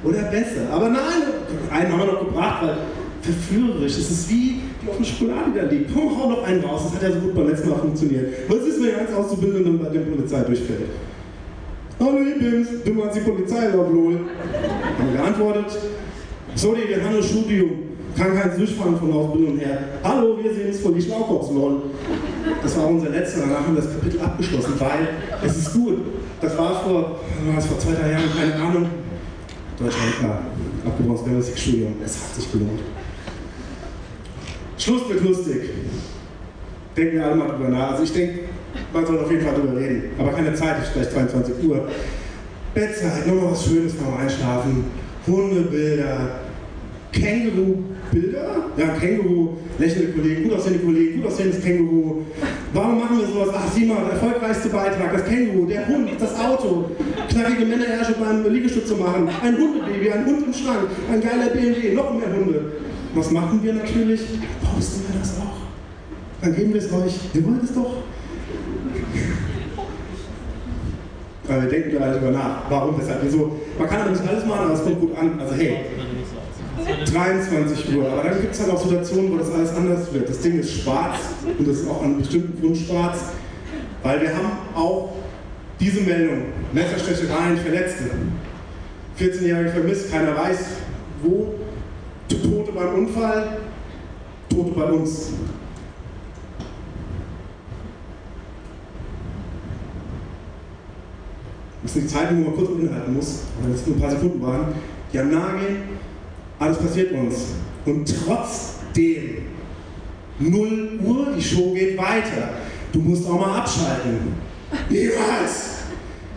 [0.05, 0.73] Oder besser.
[0.73, 1.23] Aber nein,
[1.71, 2.79] einen haben wir noch gebracht, weil
[3.21, 3.99] verführerisch.
[3.99, 5.93] Es ist wie die offene Schokolade, da liegt.
[5.93, 6.83] Komm, hau noch einen raus.
[6.85, 8.49] Das hat ja so gut beim letzten Mal funktioniert.
[8.49, 10.89] Was ist, wenn ganz Auszubildenden bei der Polizei durchfällt?
[12.01, 14.21] Hallo, ihr Bims, du meinst die Polizei, Loblol.
[14.99, 15.79] Haben wir geantwortet.
[16.59, 17.71] Sorry, wir haben ein Studium.
[18.17, 19.79] Kann keins durchfahren von Ausbildung her.
[20.03, 21.83] Hallo, wir sehen es von die Schlaukops, lol.
[22.61, 25.09] Das war unser letzter, danach haben wir das Kapitel abgeschlossen, weil
[25.47, 25.99] es ist gut.
[26.41, 27.21] Das war vor,
[27.55, 28.87] was, vor zwei, drei Jahren, keine Ahnung.
[29.79, 30.43] Deutschland, klar.
[30.85, 31.95] Abgebrochenes Germanistikstudium.
[32.05, 32.81] Es hat sich gelohnt.
[34.79, 35.63] Schluss mit lustig.
[36.97, 37.93] Denken wir alle mal drüber nach.
[37.93, 38.41] Also ich denke,
[38.93, 40.11] man soll auf jeden Fall drüber reden.
[40.19, 41.87] Aber keine Zeit, es ist gleich 22 Uhr.
[42.75, 44.87] Bettzeit, nochmal was Schönes vorm Einschlafen.
[45.25, 46.48] Hundebilder,
[47.13, 48.65] Känguru-Bilder.
[48.77, 52.23] Ja, Känguru, lächelnde Kollegen, gut aussehende Kollegen, gut aussehendes Känguru.
[52.73, 53.49] Warum machen wir sowas?
[53.55, 56.91] Ach, sieh mal, der erfolgreichste Beitrag, das Känguru, der Hund, das Auto,
[57.29, 61.95] knackige Männerherrsche beim Liegestütz zu machen, ein Hundebaby, ein Hund im Schrank, ein geiler BMW,
[61.95, 62.73] noch mehr Hunde.
[63.15, 64.21] Was machen wir natürlich?
[64.63, 65.59] Posten wir das auch.
[66.43, 67.15] Dann geben wir es euch.
[67.33, 67.97] Wir wollen es doch.
[71.49, 72.71] Weil wir denken da darüber nach.
[72.71, 73.59] Warum, weshalb, wieso.
[73.79, 75.41] Man kann aber nicht alles machen, aber es kommt gut an.
[75.41, 75.79] Also hey,
[76.85, 78.11] 23 Uhr.
[78.11, 80.29] Aber dann gibt es halt auch Situationen, wo das alles anders wird.
[80.29, 81.19] Das Ding ist schwarz
[81.59, 83.19] und das ist auch an bestimmten Grund schwarz,
[84.03, 85.13] weil wir haben auch
[85.81, 88.05] diese Meldung, Messerstechereien, Verletzte.
[89.19, 90.59] 14-Jährige vermisst, keiner weiß
[91.23, 91.55] wo.
[92.79, 93.59] beim Unfall,
[94.49, 95.33] Tote bei uns.
[101.83, 104.43] Das ist die Zeit, wo man kurz innehalten muss, weil es nur ein paar Sekunden
[104.43, 104.75] waren.
[105.13, 105.59] Die am Nahe
[106.59, 107.55] alles passiert uns.
[107.85, 109.39] Und trotzdem,
[110.39, 112.51] 0 Uhr, die Show geht weiter.
[112.93, 114.35] Du musst auch mal abschalten.
[114.89, 115.79] Niemals!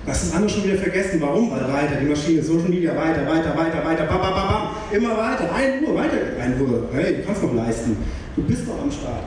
[0.06, 1.22] Das ist andere schon wieder vergessen.
[1.22, 1.52] Warum?
[1.52, 4.70] Weil weiter, die Maschine, Social Media, weiter, weiter, weiter, weiter, bam, bam, bam, bam.
[4.92, 6.90] immer weiter, 1 Uhr, weiter, 1 Uhr.
[6.92, 7.98] Hey, du kannst noch leisten.
[8.36, 9.26] Du bist doch am Start.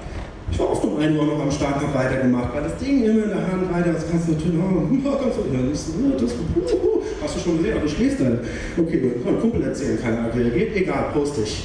[0.54, 3.24] Ich war oft um 1 Uhr noch am Start, noch weitergemacht, weil das Ding immer
[3.24, 4.86] in der Hand weiter, das kannst du natürlich, oh,
[5.20, 8.38] kannst du, ja, das, uh, hast du schon gesehen, aber du schläfst dann.
[8.78, 11.64] Okay, kann Kumpel erzählen, keine Ahnung, reagiert, egal, post dich.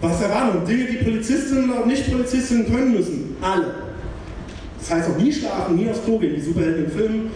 [0.00, 0.66] Was Erwartung?
[0.66, 3.36] Dinge, die Polizistinnen und Nicht-Polizistinnen können müssen.
[3.40, 3.66] Alle.
[4.80, 7.30] Das heißt auch nie schlafen, nie aufs Klo gehen, die Superhelden im Film.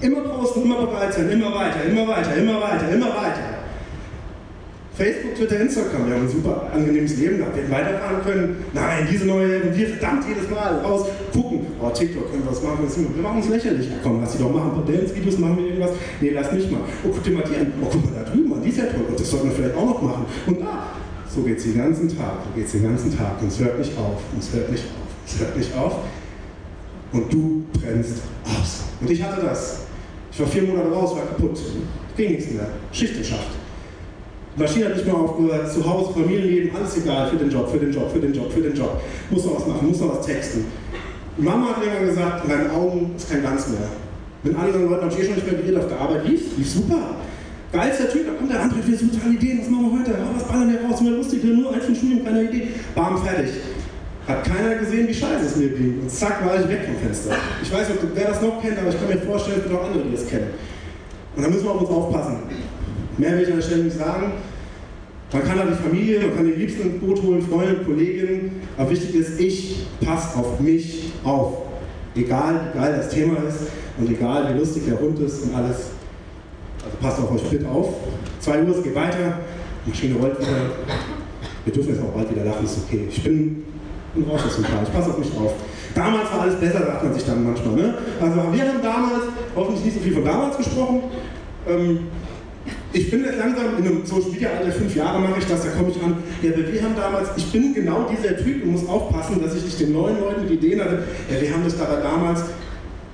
[0.00, 3.53] Immer posten, immer bereit sein, immer weiter, immer weiter, immer weiter, immer weiter.
[4.96, 8.64] Facebook, Twitter, Instagram, wir haben ein super angenehmes Leben gehabt, wir hätten weiterfahren können.
[8.72, 11.66] Nein, diese neue und wir verdammt jedes Mal raus gucken.
[11.82, 12.86] Oh, TikTok, können wir was machen?
[12.86, 13.88] Wir machen uns lächerlich.
[14.04, 15.90] Komm, lass sie doch machen, Dance-Videos, machen wir irgendwas.
[16.20, 16.82] Nee, lass nicht mal.
[17.02, 17.72] Oh, guck dir mal die an.
[17.82, 19.06] Oh, guck mal da drüben, die ist ja toll.
[19.08, 20.26] Und das sollten wir vielleicht auch noch machen.
[20.46, 20.86] Und da,
[21.28, 23.42] so geht es den ganzen Tag, so geht es den ganzen Tag.
[23.42, 25.96] Und es hört nicht auf, und es hört nicht auf, es hört nicht auf.
[27.12, 28.84] Und du brennst aus.
[29.00, 29.80] Und ich hatte das.
[30.30, 31.58] Ich war vier Monate raus, war kaputt.
[32.16, 32.68] Ging nichts mehr.
[32.92, 33.63] Schicht im Schacht.
[34.56, 37.92] Maschine hat nicht mehr aufgehört, zu Hause, Familienleben, alles egal, für den Job, für den
[37.92, 39.00] Job, für den Job, für den Job.
[39.30, 40.66] Muss noch was machen, muss noch was texten.
[41.36, 43.88] Mama hat immer gesagt, in deinen Augen ist kein Glanz mehr.
[44.44, 46.70] Mit anderen Leuten habe ich eh schon nicht mehr geredet, auf der Arbeit lief, lief
[46.70, 47.16] super.
[47.72, 50.14] Geilster Typ, da kommt der andere, wir sind total Ideen, was machen wir heute?
[50.22, 52.68] Oh, was ballern wir raus, mehr lustig, nur eins vom Studium, keine Idee.
[52.94, 53.50] Bam, fertig.
[54.28, 55.98] Hat keiner gesehen, wie scheiße es mir ging.
[56.00, 57.34] Und zack, war ich weg vom Fenster.
[57.60, 60.04] Ich weiß nicht, wer das noch kennt, aber ich kann mir vorstellen, gibt auch andere,
[60.04, 60.46] die das kennen.
[61.34, 62.36] Und da müssen wir auf uns aufpassen.
[63.18, 64.32] Mehr will ich an der Stelle nicht sagen.
[65.32, 68.62] Man kann da die Familie, man kann die Liebsten ins Boot holen, Freunde, Kolleginnen.
[68.76, 71.58] Aber wichtig ist, ich passe auf mich auf.
[72.14, 73.66] Egal, wie geil das Thema ist
[73.98, 75.90] und egal, wie lustig der Hund ist und alles.
[76.84, 77.94] Also passt auf euch bitte auf.
[78.40, 79.40] 2 Uhr, es geht weiter.
[79.84, 80.70] Die Maschine rollt wieder.
[81.64, 83.08] Wir dürfen jetzt auch bald wieder lachen, ist okay.
[83.10, 83.64] Ich bin
[84.14, 85.54] ein Rauschungsfahrer, ich passe auf mich auf.
[85.94, 87.74] Damals war alles besser, sagt man sich dann manchmal.
[87.74, 87.94] Ne?
[88.20, 89.24] Also wir haben damals,
[89.56, 91.02] hoffentlich nicht so viel von damals gesprochen.
[91.68, 91.98] Ähm,
[92.94, 95.70] ich bin jetzt langsam in einem Social Media Alter, fünf Jahre mache ich das, da
[95.70, 96.16] komme ich an.
[96.42, 99.80] Ja, wir haben damals, ich bin genau dieser Typ und muss aufpassen, dass ich nicht
[99.80, 101.02] den neuen Leuten die Ideen hatte.
[101.28, 102.44] Ja, wir haben das aber damals,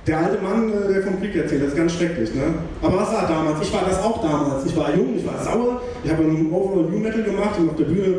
[0.05, 2.33] der alte Mann, äh, der vom Krieg erzählt, das ist ganz schrecklich.
[2.35, 2.53] Ne?
[2.81, 3.61] Aber was war damals?
[3.61, 4.65] Ich war das auch damals.
[4.65, 7.75] Ich war jung, ich war sauer, ich habe einen Overall New Metal gemacht und auf
[7.75, 8.17] der Bühne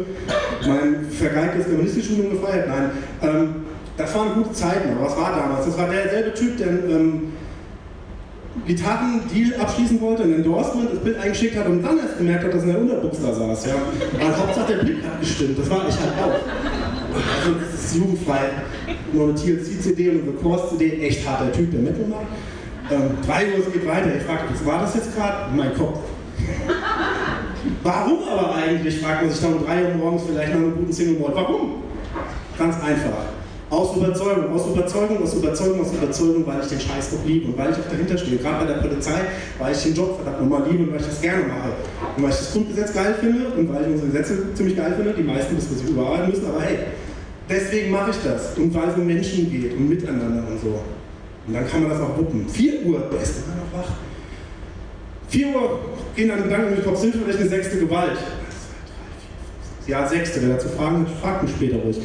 [0.66, 2.68] mein vergeigtes Germanistikstudium gefeiert.
[2.68, 2.90] Nein,
[3.22, 3.54] ähm,
[3.96, 5.66] das waren gute Zeiten, aber was war damals?
[5.66, 7.32] Das war derselbe Typ, der ähm,
[8.66, 12.64] Gitarrendeal abschließen wollte, ein Endorsement, das Bild eingeschickt hat und dann erst gemerkt hat, dass
[12.64, 13.66] er in der da saß.
[13.66, 13.74] Ja.
[14.18, 16.38] Weil Hauptsache der Blick hat gestimmt, das war ich halt auch.
[17.40, 18.50] Also das ist jugendfrei.
[19.12, 22.26] Nur eine TLC-CD und eine Course-CD, echt harter Typ, der macht.
[22.90, 24.16] Ähm, drei Uhr, es geht weiter.
[24.16, 25.54] Ich fragte, was war das jetzt gerade?
[25.54, 25.98] Mein Kopf.
[27.82, 30.92] Warum aber eigentlich, fragt man sich dann um drei Uhr morgens vielleicht nach einem guten
[30.92, 31.34] Single Board.
[31.34, 31.82] Warum?
[32.58, 33.24] Ganz einfach.
[33.72, 37.56] Aus Überzeugung, aus Überzeugung, aus Überzeugung, aus Überzeugung, weil ich den Scheiß doch liebe und
[37.56, 38.36] weil ich auch dahinter stehe.
[38.36, 39.18] Gerade bei der Polizei,
[39.58, 41.72] weil ich den Job verdammt nochmal liebe und weil ich das gerne mache.
[42.14, 45.14] Und weil ich das Grundgesetz geil finde und weil ich unsere Gesetze ziemlich geil finde,
[45.14, 46.78] die meisten bis wir sie überarbeiten müssen, aber hey,
[47.48, 48.58] deswegen mache ich das.
[48.58, 50.78] Und weil es um Menschen geht und miteinander und so.
[51.46, 52.46] Und dann kann man das auch wuppen.
[52.46, 53.92] 4 Uhr, wer ist immer noch wach?
[55.28, 55.78] 4 Uhr
[56.14, 58.18] gehen dann Gedanken durch den Kopf, sind vielleicht eine sechste Gewalt?
[59.86, 61.96] Ja, sechste, wer dazu fragen hat, fragt mich später ruhig.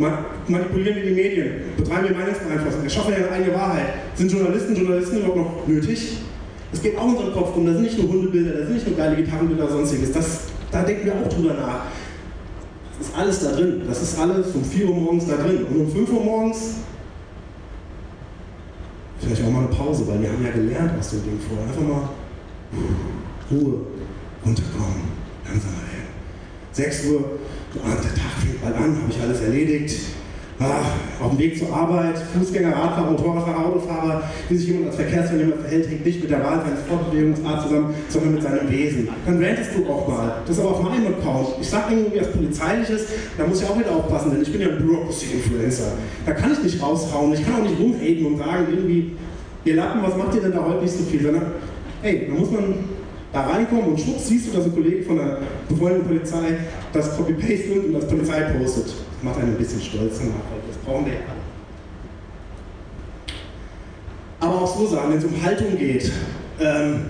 [0.00, 3.86] Manipulieren wir die Medien, betreiben wir Meinungsbeeinflussung, erschaffen wir eine eigene Wahrheit.
[4.14, 6.18] Sind Journalisten, Journalisten überhaupt noch nötig?
[6.72, 8.86] Es geht auch in unserem Kopf rum, da sind nicht nur Hundebilder, da sind nicht
[8.86, 10.12] nur geile Gitarrenbilder oder sonstiges.
[10.12, 11.82] Das, da denken wir auch drüber nach.
[12.98, 13.82] Das ist alles da drin.
[13.86, 15.64] Das ist alles um 4 Uhr morgens da drin.
[15.64, 16.74] Und um 5 Uhr morgens
[19.20, 21.66] vielleicht auch mal eine Pause, weil wir haben ja gelernt aus dem Ding vorher.
[21.66, 22.08] Einfach mal
[23.50, 23.80] Ruhe,
[24.44, 25.10] runterkommen,
[25.44, 26.06] langsam hin.
[26.72, 27.24] 6 Uhr
[27.78, 29.94] Ah, der Tag fängt bald an, habe ich alles erledigt.
[30.58, 30.82] Ah,
[31.22, 35.88] auf dem Weg zur Arbeit, Fußgänger, Radfahrer, Motorradfahrer, Autofahrer, wie sich jemand als Verkehrsteilnehmer verhält,
[35.88, 39.08] hängt nicht mit der Wahl seines Fortbewegungsart zusammen, sondern mit seinem Wesen.
[39.24, 40.42] Dann rantest du auch mal.
[40.44, 41.48] Das ist aber auf meinem Account.
[41.60, 43.06] Ich sage irgendwie was Polizeiliches,
[43.38, 45.92] da muss ich auch wieder aufpassen, denn ich bin ja ein Bureaucracy-Influencer.
[46.26, 49.12] Da kann ich nicht raushauen, ich kann auch nicht rumhaten und sagen, irgendwie,
[49.64, 51.52] ihr Lappen, was macht ihr denn da heute nicht so viel, sondern,
[52.02, 52.74] hey, da muss man
[53.32, 55.38] da reinkommen und schwupps siehst du, dass ein Kollege von der
[55.68, 56.58] befreundeten Polizei
[56.92, 58.86] das Copy-Paste nimmt und das Polizei postet.
[58.86, 60.32] Das macht einen ein bisschen stolz und
[60.68, 61.40] Das brauchen wir ja alle.
[64.40, 66.10] Aber auch so sagen, wenn es um Haltung geht.
[66.58, 67.00] Ähm,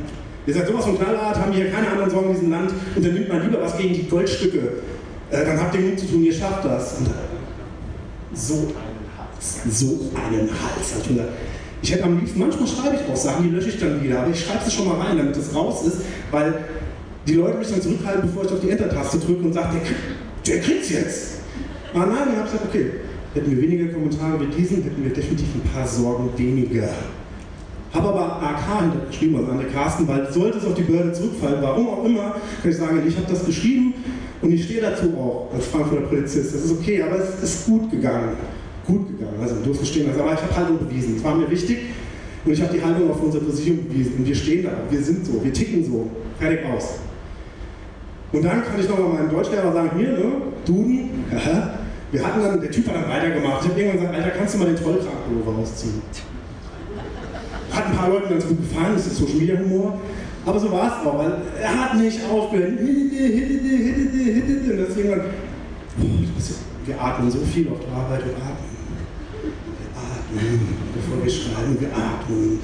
[0.47, 3.41] ihr seid sowas von knallhart, haben hier keine anderen Sorgen in diesem Land, unternimmt mal
[3.41, 4.59] lieber was gegen die Goldstücke.
[5.31, 6.99] Äh, dann habt ihr genug zu tun, ihr schafft das.
[6.99, 7.09] Und
[8.35, 8.75] so einen
[9.17, 10.95] Hals, so einen Hals.
[10.95, 11.35] Hab ich, mir gedacht,
[11.83, 14.31] ich hätte am liebsten, manchmal schreibe ich auch Sachen, die lösche ich dann wieder, aber
[14.31, 15.99] ich schreibe sie schon mal rein, damit das raus ist,
[16.31, 16.65] weil
[17.27, 19.77] die Leute mich dann zurückhalten, bevor ich auf die Enter-Taste drücke und sage,
[20.47, 21.39] der, der kriegt's jetzt.
[21.95, 22.91] Aber nein, ich habe gesagt, okay,
[23.35, 26.89] hätten wir weniger Kommentare wie diesen, hätten wir definitiv ein paar Sorgen weniger.
[27.93, 31.61] Habe aber AK hintergeschrieben, also an der Carsten, weil sollte es auf die Behörde zurückfallen,
[31.61, 33.95] warum auch immer, kann ich sagen, ich habe das geschrieben
[34.43, 36.55] und ich stehe dazu auch als Frankfurter Polizist.
[36.55, 38.37] Das ist okay, aber es ist gut gegangen.
[38.91, 40.21] Gut gegangen, also du hast gestehen lassen.
[40.21, 41.17] Aber ich habe Haltung bewiesen.
[41.17, 41.79] Es war mir wichtig
[42.45, 44.15] und ich habe die Haltung auf unsere Versicherung bewiesen.
[44.19, 46.11] Und wir stehen da, wir sind so, wir ticken so.
[46.39, 46.99] Fertig aus.
[48.33, 50.33] Und dann kann ich nochmal meinem Deutschlehrer sagen, hier, ne,
[50.65, 51.11] Duden.
[52.13, 53.63] Wir hatten dann, der Typ hat dann weitergemacht.
[53.63, 56.03] Ich habe irgendwann gesagt, Alter, kannst du mal den Trollkragenpullover rausziehen?
[57.71, 60.01] Hat ein paar Leuten ganz gut gefallen, das ist Social Media Humor.
[60.45, 62.71] Aber so war es auch, weil er hat nicht aufgehört.
[62.71, 62.79] Und
[64.89, 65.21] deswegen dann,
[66.87, 68.70] wir atmen so viel auf der Arbeit, wir atmen.
[70.33, 72.61] Bevor wir schreiben, wir atmen.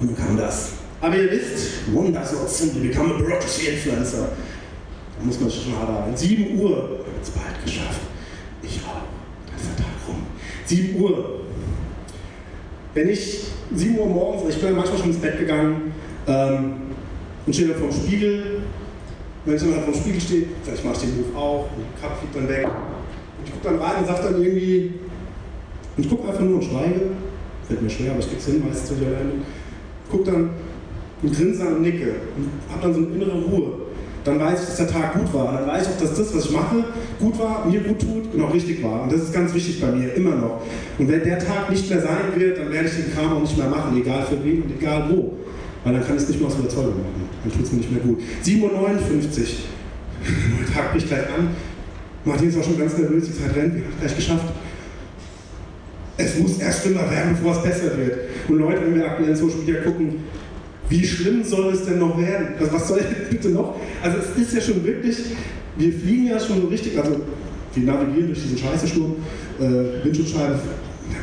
[0.00, 0.72] Und dann kam das.
[1.00, 4.28] Aber ihr wisst, one does not simply become a bureaucracy influencer.
[5.18, 6.16] Da muss man schon hart arbeiten.
[6.16, 8.00] 7 Uhr, es bald geschafft.
[8.62, 9.02] Ich auch.
[9.46, 10.26] Da ist der Tag rum.
[10.66, 11.40] 7 Uhr.
[12.94, 15.92] Wenn ich 7 Uhr morgens, ich bin ja manchmal schon ins Bett gegangen
[16.26, 16.74] ähm,
[17.46, 18.62] und stehe dann vorm Spiegel.
[19.44, 22.08] Wenn ich dann halt vorm Spiegel stehe, vielleicht mache ich den Ruf auf, und der
[22.08, 22.64] Kopf fliegt dann weg.
[22.66, 24.94] Und ich gucke dann rein und sage dann irgendwie,
[25.96, 27.00] ich gucke einfach nur und schweige.
[27.66, 29.32] Fällt mir schwer, aber ich krieg's hin, meistens zu alleine.
[30.10, 30.50] Guck dann
[31.22, 33.72] und grinse und nicke und habe dann so eine innere Ruhe
[34.24, 35.48] dann weiß ich, dass der Tag gut war.
[35.48, 36.84] Und dann weiß ich auch, dass das, was ich mache,
[37.18, 39.02] gut war, mir gut tut und auch richtig war.
[39.02, 40.62] Und das ist ganz wichtig bei mir, immer noch.
[40.98, 43.56] Und wenn der Tag nicht mehr sein wird, dann werde ich den Kram auch nicht
[43.56, 45.34] mehr machen, egal für wen und egal wo.
[45.84, 47.28] Weil dann kann ich es nicht mehr aus Überzeugung machen.
[47.42, 48.20] Dann tut es mir nicht mehr gut.
[48.44, 48.74] 7.59 Uhr.
[50.74, 51.48] Tag bricht gleich an.
[52.24, 54.44] Martin ist auch schon ganz nervös, die Zeit rennt, wir haben gleich geschafft.
[56.16, 58.18] Es muss erst schlimmer werden, bevor es besser wird.
[58.48, 60.16] Und Leute, wenn wir aktuell Social Media gucken,
[60.88, 62.48] wie schlimm soll es denn noch werden?
[62.58, 63.76] Also was soll denn bitte noch?
[64.02, 65.16] Also es ist ja schon wirklich,
[65.78, 67.16] wir fliegen ja schon so richtig, also
[67.74, 69.16] wir navigieren durch diesen Scheißesturm,
[69.58, 70.58] äh, Windschutzscheibe,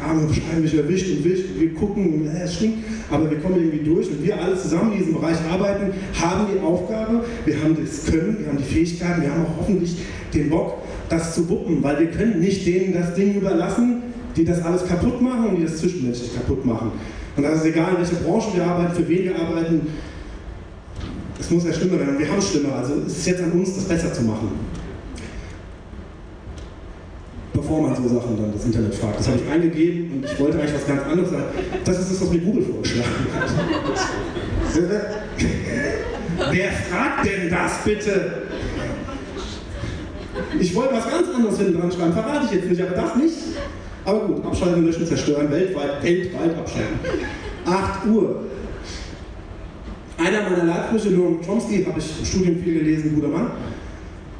[0.04, 2.80] arme Scheibe mich erwischt und wischt, wir gucken, äh, es stinkt,
[3.12, 6.60] aber wir kommen irgendwie durch und wir alle zusammen in diesem Bereich arbeiten, haben die
[6.60, 9.98] Aufgabe, wir haben das Können, wir haben die Fähigkeiten, wir haben auch hoffentlich
[10.34, 14.04] den Bock, das zu wuppen, weil wir können nicht denen das Ding überlassen,
[14.40, 16.92] die das alles kaputt machen und die das zwischenmenschlich kaputt machen.
[17.36, 19.82] Und da ist egal, in welcher Branche wir arbeiten, für wen wir arbeiten,
[21.38, 22.16] es muss ja schlimmer werden.
[22.16, 24.52] Und wir haben es schlimmer, also es ist jetzt an uns, das besser zu machen.
[27.54, 29.20] Bevor man so Sachen dann das Internet fragt.
[29.20, 31.44] Das habe ich eingegeben und ich wollte eigentlich was ganz anderes sagen.
[31.84, 33.50] Das ist das, was mir Google vorgeschlagen hat.
[36.52, 38.44] Wer fragt denn das bitte?
[40.60, 43.36] Ich wollte was ganz anderes hinten dran schreiben, verrate ich jetzt nicht, aber das nicht.
[44.06, 47.00] Aber gut, abschalten, löschen, zerstören, weltweit, weltweit abschalten.
[47.66, 48.44] 8 Uhr.
[50.18, 53.52] Einer meiner Leitsprüche, Noam Chomsky, habe ich im Studium viel gelesen, guter Mann.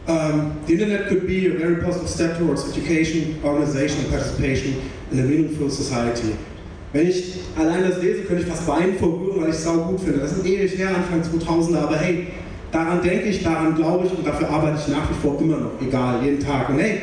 [0.08, 5.24] Um, the internet could be a very positive step towards education, organization participation in a
[5.24, 6.36] meaningful society.
[6.92, 9.78] Wenn ich allein das lese, könnte ich fast weinen vor Rührung, weil ich es sau
[9.78, 10.22] gut finde.
[10.22, 12.28] Das ist ewig her, Anfang 2000er, aber hey,
[12.72, 15.72] daran denke ich, daran glaube ich und dafür arbeite ich nach wie vor immer noch,
[15.80, 16.70] egal, jeden Tag.
[16.70, 17.00] Und hey,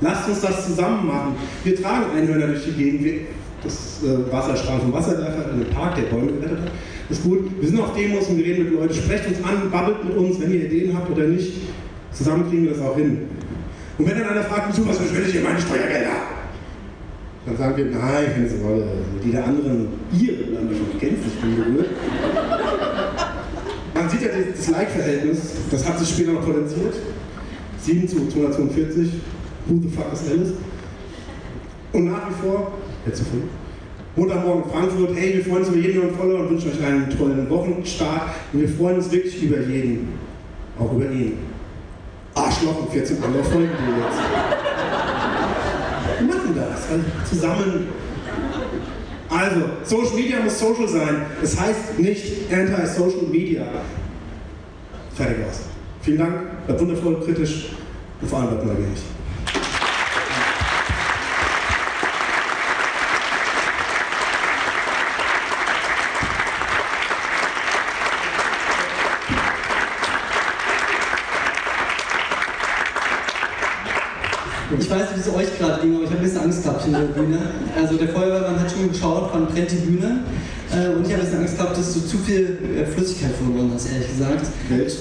[0.00, 1.36] lasst uns das zusammen machen.
[1.64, 3.14] Wir tragen Einhörner durch die Gegend, wir,
[3.62, 6.70] das äh, Wasserstrahl vom Wasserwerfer in den Park, der Bäume gerettet hat,
[7.10, 7.50] ist gut.
[7.60, 10.40] Wir sind auf Demos und wir reden mit Leuten, sprecht uns an, babbelt mit uns,
[10.40, 11.52] wenn ihr Ideen habt oder nicht.
[12.12, 13.28] Zusammen kriegen wir das auch hin.
[13.98, 16.10] Und wenn dann einer fragt, wieso, was verschwendet ihr meine Steuergelder?
[17.46, 18.84] Dann sagen wir, nein, keine Sorge,
[19.24, 21.88] die der anderen, ihr, ich kenne es, ich bin gerührt.
[23.94, 25.38] Man sieht ja das Like-Verhältnis,
[25.70, 26.94] das hat sich später noch potenziert.
[27.80, 29.12] 7 zu 242,
[29.68, 30.54] who the fuck is Alice?
[31.92, 32.72] Und nach wie vor,
[33.06, 33.42] jetzt zu früh,
[34.16, 37.48] Montagmorgen Frankfurt, hey, wir freuen uns über jeden neuen Follower und wünschen euch einen tollen
[37.48, 38.22] Wochenstart.
[38.52, 40.08] Und wir freuen uns wirklich über jeden,
[40.78, 41.38] auch über ihn.
[42.34, 44.18] Arschloch und 14 andere folgen dir jetzt.
[46.18, 47.88] Wir machen das, also zusammen.
[49.28, 51.26] Also, Social Media muss social sein.
[51.40, 53.62] Das heißt nicht Anti-Social Media.
[55.14, 55.60] Fertig aus.
[56.02, 57.70] Vielen Dank, bleibt wundervoll, kritisch
[58.20, 59.02] und vor allem bleibt neugierig.
[74.76, 76.84] Ich weiß nicht, wie es euch gerade ging, aber ich habe ein bisschen Angst gehabt
[76.84, 77.38] hinter der Bühne.
[77.74, 80.24] Also der Feuerwehrmann hat schon geschaut, wann brennt die Bühne.
[80.70, 83.70] Äh, und ich habe ein bisschen Angst gehabt, dass du zu viel äh, Flüssigkeit verloren
[83.74, 84.46] hast, ehrlich gesagt.
[84.68, 84.92] Welt.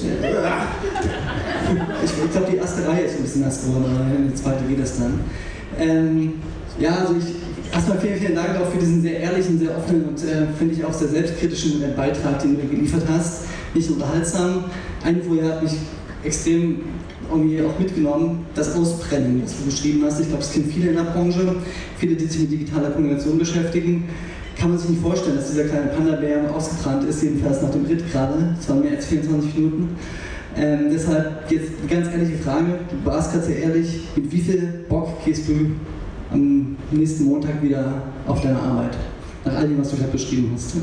[2.05, 4.99] ich, glaube, die erste Reihe ist ein bisschen nass geworden, aber die zweite geht das
[4.99, 5.19] dann.
[5.77, 6.35] Ähm,
[6.79, 7.25] ja, also ich,
[7.73, 10.85] erstmal vielen, vielen Dank auch für diesen sehr ehrlichen, sehr offenen und äh, finde ich
[10.85, 13.41] auch sehr selbstkritischen äh, Beitrag, den du geliefert hast.
[13.73, 14.63] Nicht unterhaltsam.
[15.27, 15.73] Folie hat mich
[16.23, 16.79] extrem
[17.31, 20.19] irgendwie auch mitgenommen, das Ausbrennen, was du beschrieben hast.
[20.19, 21.55] Ich glaube, es kennen viele in der Branche,
[21.97, 24.05] viele, die sich mit digitaler Kommunikation beschäftigen.
[24.57, 28.11] Kann man sich nicht vorstellen, dass dieser kleine Panda-Bär ausgebrannt ist, jedenfalls nach dem Ritt
[28.11, 28.55] gerade.
[28.59, 29.89] Es waren mehr als 24 Minuten.
[30.55, 32.79] Ähm, deshalb jetzt eine ganz ehrliche Frage.
[32.89, 34.07] Du warst gerade sehr ehrlich.
[34.15, 35.71] Mit wie viel Bock gehst du
[36.31, 38.97] am nächsten Montag wieder auf deine Arbeit?
[39.45, 40.77] Nach all dem, was du gerade beschrieben hast.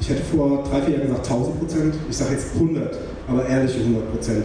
[0.00, 1.94] Ich hätte vor drei, vier Jahren gesagt 1000 Prozent.
[2.10, 4.44] Ich sage jetzt 100, aber ehrliche 100 Prozent.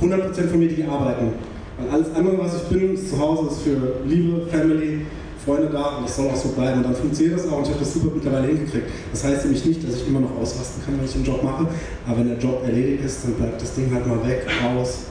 [0.00, 1.32] 100 Prozent von mir, die arbeiten.
[1.78, 5.06] Weil alles andere, was ich bin, zu Hause ist für Liebe, Family,
[5.44, 6.78] Freunde da und das soll auch so bleiben.
[6.78, 8.86] Und dann funktioniert das auch und ich habe das super mittlerweile hingekriegt.
[9.12, 11.66] Das heißt nämlich nicht, dass ich immer noch ausrasten kann, wenn ich den Job mache,
[12.06, 15.04] aber wenn der Job erledigt ist, dann bleibt das Ding halt mal weg, raus,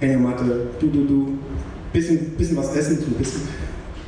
[0.00, 1.38] Hängematte, du, du, du,
[1.92, 3.42] bisschen, bisschen was essen, ein bisschen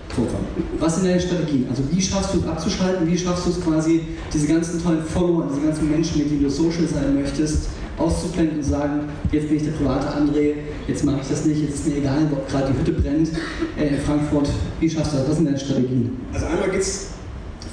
[0.08, 0.44] Programm.
[0.78, 1.66] Was sind deine Strategien?
[1.70, 3.06] Also wie schaffst du es abzuschalten?
[3.06, 4.02] Wie schaffst du es quasi,
[4.32, 8.64] diese ganzen tollen Follower, diese ganzen Menschen, mit denen du social sein möchtest, auszublenden und
[8.64, 9.00] sagen,
[9.32, 10.54] jetzt bin ich der private André,
[10.86, 13.30] jetzt mache ich das nicht, jetzt ist mir egal, ob gerade die Hütte brennt
[13.78, 14.48] äh, in Frankfurt.
[14.80, 15.28] Wie schaffst du das?
[15.28, 16.16] Was sind deine Strategien?
[16.32, 17.08] Also einmal geht es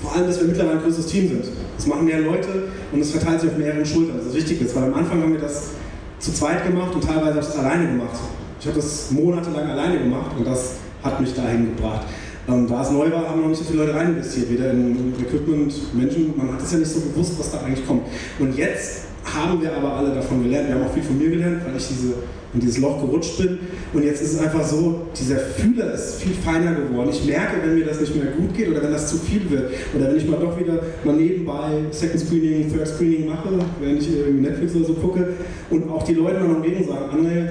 [0.02, 1.46] vor allem, dass wir mittlerweile ein größeres Team sind.
[1.78, 4.18] Das machen mehr Leute und es verteilt sich auf mehreren Schultern.
[4.18, 5.72] Das ist wichtig weil am Anfang haben wir das
[6.20, 8.20] zu zweit gemacht und teilweise habe ich das alleine gemacht.
[8.60, 12.06] Ich habe das monatelang alleine gemacht und das hat mich dahin gebracht.
[12.48, 15.14] Ähm, da es neu war, haben noch nicht so viele Leute rein investiert, weder in
[15.20, 16.34] Equipment, Menschen.
[16.38, 18.04] Man hat es ja nicht so gewusst, was da eigentlich kommt.
[18.40, 20.68] Und jetzt haben wir aber alle davon gelernt.
[20.68, 22.14] Wir haben auch viel von mir gelernt, weil ich diese,
[22.54, 23.60] in dieses Loch gerutscht bin.
[23.94, 27.10] Und jetzt ist es einfach so, dieser Fühler ist viel feiner geworden.
[27.12, 29.72] Ich merke, wenn mir das nicht mehr gut geht oder wenn das zu viel wird
[29.96, 34.16] oder wenn ich mal doch wieder mal nebenbei Second Screening, Third Screening mache, während ich
[34.16, 35.28] irgendwie Netflix oder so gucke
[35.70, 37.50] und auch die Leute dann umgeben sagen, André,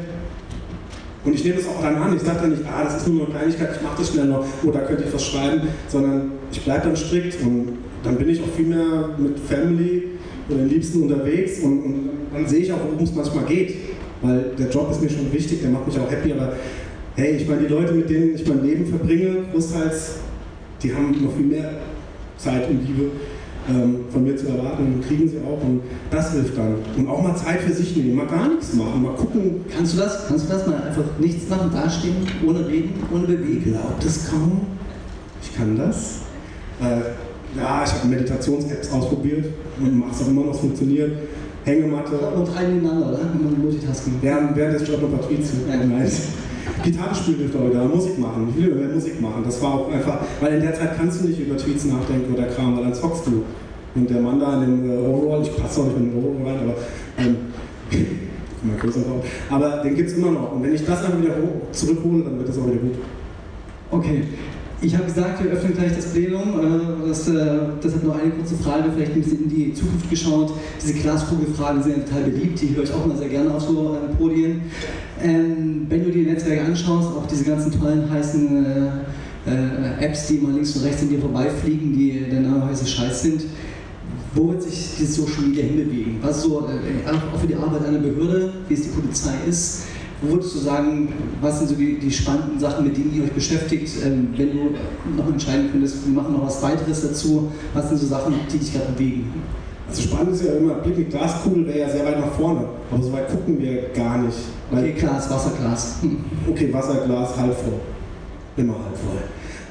[1.25, 3.25] und ich nehme das auch dann an, ich sage dann nicht, ah, das ist nur
[3.25, 6.87] eine Kleinigkeit, ich mache das schnell noch, oder könnte ich was schreiben, sondern ich bleibe
[6.87, 10.09] dann strikt und dann bin ich auch viel mehr mit Family
[10.49, 13.75] oder den Liebsten unterwegs und, und dann sehe ich auch, worum es manchmal geht.
[14.23, 16.53] Weil der Job ist mir schon wichtig, der macht mich auch happy, aber
[17.17, 20.17] hey, ich meine, die Leute, mit denen ich mein Leben verbringe, großteils,
[20.83, 21.71] die haben noch viel mehr
[22.39, 23.11] Zeit und Liebe
[23.69, 26.77] ähm, von mir zu erwarten und kriegen sie auch und das hilft dann.
[26.97, 29.65] Und auch mal Zeit für sich nehmen, mal gar nichts machen, mal gucken.
[29.75, 30.27] Kannst du das?
[30.29, 33.73] Kannst du das mal einfach nichts machen, dastehen, ohne reden, ohne bewegen?
[33.73, 34.63] Glaubt es kaum.
[35.43, 36.21] Ich kann das.
[36.81, 39.47] Äh, ja, ich habe Meditations-Apps ausprobiert
[39.81, 41.13] und mache es auch immer noch, es funktioniert.
[41.65, 42.17] Hängematte.
[42.17, 43.21] Und drei nebeneinander, oder?
[43.33, 44.15] Wenn man Multitasking.
[44.23, 45.61] Ja, während des Jobs noch Patrizen.
[45.69, 45.77] Ja.
[45.85, 46.29] Nice.
[46.83, 48.49] Gitarre spielen hilft auch wieder, Musik machen.
[48.51, 49.43] Ich will mehr Musik machen.
[49.45, 52.45] Das war auch einfach, weil in der Zeit kannst du nicht über Tweets nachdenken oder
[52.45, 53.45] Kram, weil dann zockst du.
[53.95, 56.47] Und der Mann da in dem äh, Overall, ich passe auch nicht mit dem Overall
[56.47, 56.75] rein, aber
[57.19, 57.37] ähm,
[58.63, 59.25] mal größer drauf.
[59.51, 60.53] Aber den gibt es immer noch.
[60.53, 61.35] Und wenn ich das einfach wieder
[61.73, 62.97] zurückhole, dann wird das auch wieder gut.
[63.91, 64.25] Okay.
[64.85, 66.59] Ich habe gesagt, wir öffnen gleich das Plenum.
[66.59, 67.35] Äh, Das, äh,
[67.83, 70.53] deshalb nur eine kurze Frage, vielleicht ein bisschen in die Zukunft geschaut.
[70.83, 73.97] Diese Glaskugelfragen sind ja total beliebt, die höre ich auch immer sehr gerne auf so
[73.97, 74.63] äh, Podien.
[75.23, 78.67] Ähm, wenn du die Netzwerke anschaust, auch diese ganzen tollen heißen
[79.99, 83.43] Apps, die mal links und rechts an dir vorbeifliegen, die der Name heiße Scheiß sind,
[84.37, 86.19] wo wird sich dieses Social Media hinbewegen?
[86.23, 89.83] Was so, auch für die Arbeit einer Behörde, wie es die Polizei ist,
[90.23, 93.93] würdest du sagen, was sind so die, die spannenden Sachen, mit denen ihr euch beschäftigt,
[94.05, 94.75] ähm, wenn du
[95.17, 98.73] noch entscheiden könntest, wir machen noch was weiteres dazu, was sind so Sachen, die dich
[98.73, 99.33] gerade bewegen?
[99.89, 103.03] Also spannend ist ja immer, Blick mit Glaskugel wäre ja sehr weit nach vorne, aber
[103.03, 104.39] so weit gucken wir gar nicht.
[104.71, 105.97] Weil, Okay, Glas, Wasserglas.
[106.49, 107.81] Okay, Wasserglas halb voll.
[108.57, 109.23] Immer halb voll.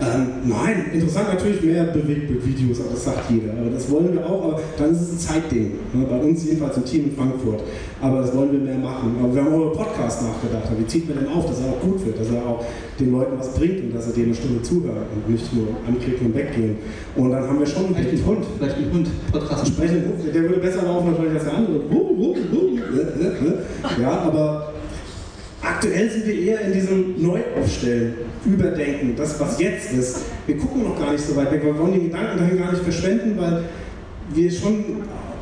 [0.01, 3.53] Ähm, nein, interessant natürlich mehr Bewegtbildvideos, aber das sagt jeder.
[3.53, 5.73] Aber das wollen wir auch, aber dann ist es ein Zeitding.
[5.93, 6.07] Ne?
[6.09, 7.61] Bei uns jedenfalls im Team in Frankfurt.
[8.01, 9.15] Aber das wollen wir mehr machen.
[9.21, 10.71] Aber wir haben auch über Podcast nachgedacht.
[10.75, 12.65] Wie zieht man denn auf, dass er auch gut wird, dass er auch
[12.99, 16.27] den Leuten was bringt und dass er denen eine Stunde zuhört und nicht nur anklicken
[16.27, 16.77] und weggehen.
[17.15, 19.67] Und dann haben wir schon Vielleicht ein Hund, vielleicht ein Hund, Podcast.
[19.67, 21.81] Sprechen, der würde besser laufen natürlich als der andere.
[24.01, 24.73] Ja, aber
[25.61, 28.13] aktuell sind wir eher in diesem Neuaufstellen,
[28.45, 30.21] Überdenken, das was jetzt ist.
[30.47, 33.35] Wir gucken noch gar nicht so weit wir wollen den Gedanken dahin gar nicht verschwenden,
[33.37, 33.63] weil
[34.33, 34.83] wir schon,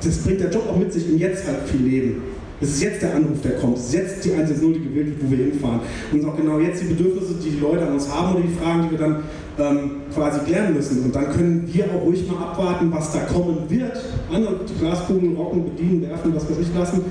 [0.04, 2.22] das bringt der Job auch mit sich, im Jetzt halt viel leben.
[2.62, 3.78] Es ist jetzt der Anruf, der kommt.
[3.78, 5.80] Es ist jetzt die 110, die gewählt wird, wo wir hinfahren.
[5.80, 8.44] Und es sind auch genau jetzt die Bedürfnisse, die die Leute an uns haben oder
[8.44, 9.24] die Fragen, die wir dann
[9.58, 11.06] ähm, quasi klären müssen.
[11.06, 14.04] Und dann können wir auch ruhig mal abwarten, was da kommen wird.
[14.30, 17.04] Andere die Glaskugeln rocken, bedienen, werfen, was weiß ich lassen.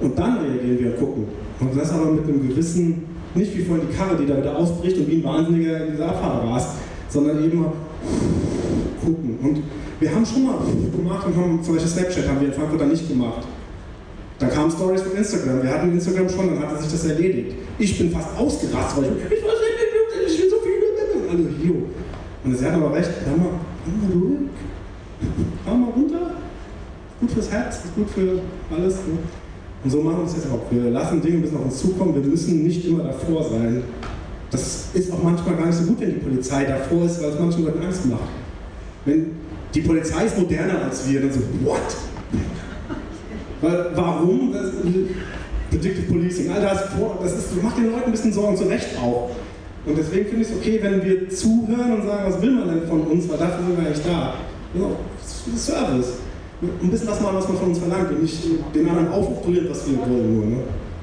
[0.00, 1.24] Und dann reagieren wir und gucken.
[1.60, 4.96] Und das aber mit einem gewissen, nicht wie vorhin die Karre, die da wieder ausbricht
[4.98, 6.70] und wie ein Wahnsinniger in diese Abfahrt rast,
[7.08, 7.64] sondern eben
[9.04, 9.38] gucken.
[9.42, 9.62] Und
[10.00, 10.56] wir haben schon mal
[10.96, 13.46] gemacht und haben zum Beispiel Snapchat haben wir in Frankfurt dann nicht gemacht.
[14.38, 15.62] Dann kamen Stories von Instagram.
[15.62, 17.56] Wir hatten Instagram schon, dann hatte sich das erledigt.
[17.78, 20.70] Ich bin fast ausgerastet, weil ich, ich weiß nicht, ich will so viel.
[21.30, 21.82] Alle, jo.
[22.42, 23.50] Und sie hat aber recht, hör mal,
[23.84, 24.38] hör mal ruhig.
[25.66, 26.32] Hör mal runter.
[27.20, 28.40] Gut fürs Herz, ist gut für
[28.74, 28.94] alles.
[28.94, 29.18] Ne?
[29.82, 30.60] Und so machen wir es jetzt auch.
[30.70, 32.14] Wir lassen Dinge bis auf uns zukommen.
[32.14, 33.82] Wir müssen nicht immer davor sein.
[34.50, 37.38] Das ist auch manchmal gar nicht so gut, wenn die Polizei davor ist, weil es
[37.38, 38.20] manchen Leuten Angst macht.
[39.04, 39.26] Wenn
[39.74, 41.78] die Polizei ist moderner als wir, dann so, what?
[43.60, 44.52] Weil, warum?
[44.52, 44.72] Das,
[45.70, 46.88] Predictive Policing, all das,
[47.22, 49.30] das ist, macht den Leuten ein bisschen Sorgen, zu Recht auch.
[49.86, 52.88] Und deswegen finde ich es okay, wenn wir zuhören und sagen, was will man denn
[52.88, 54.34] von uns, weil dafür sind wir eigentlich da.
[54.74, 56.14] Das ist Service.
[56.62, 58.44] Ein bisschen das mal, was man von uns verlangt und nicht
[58.74, 60.46] den anderen aufoktroyiert, was wir wollen nur.
[60.46, 60.56] Ne?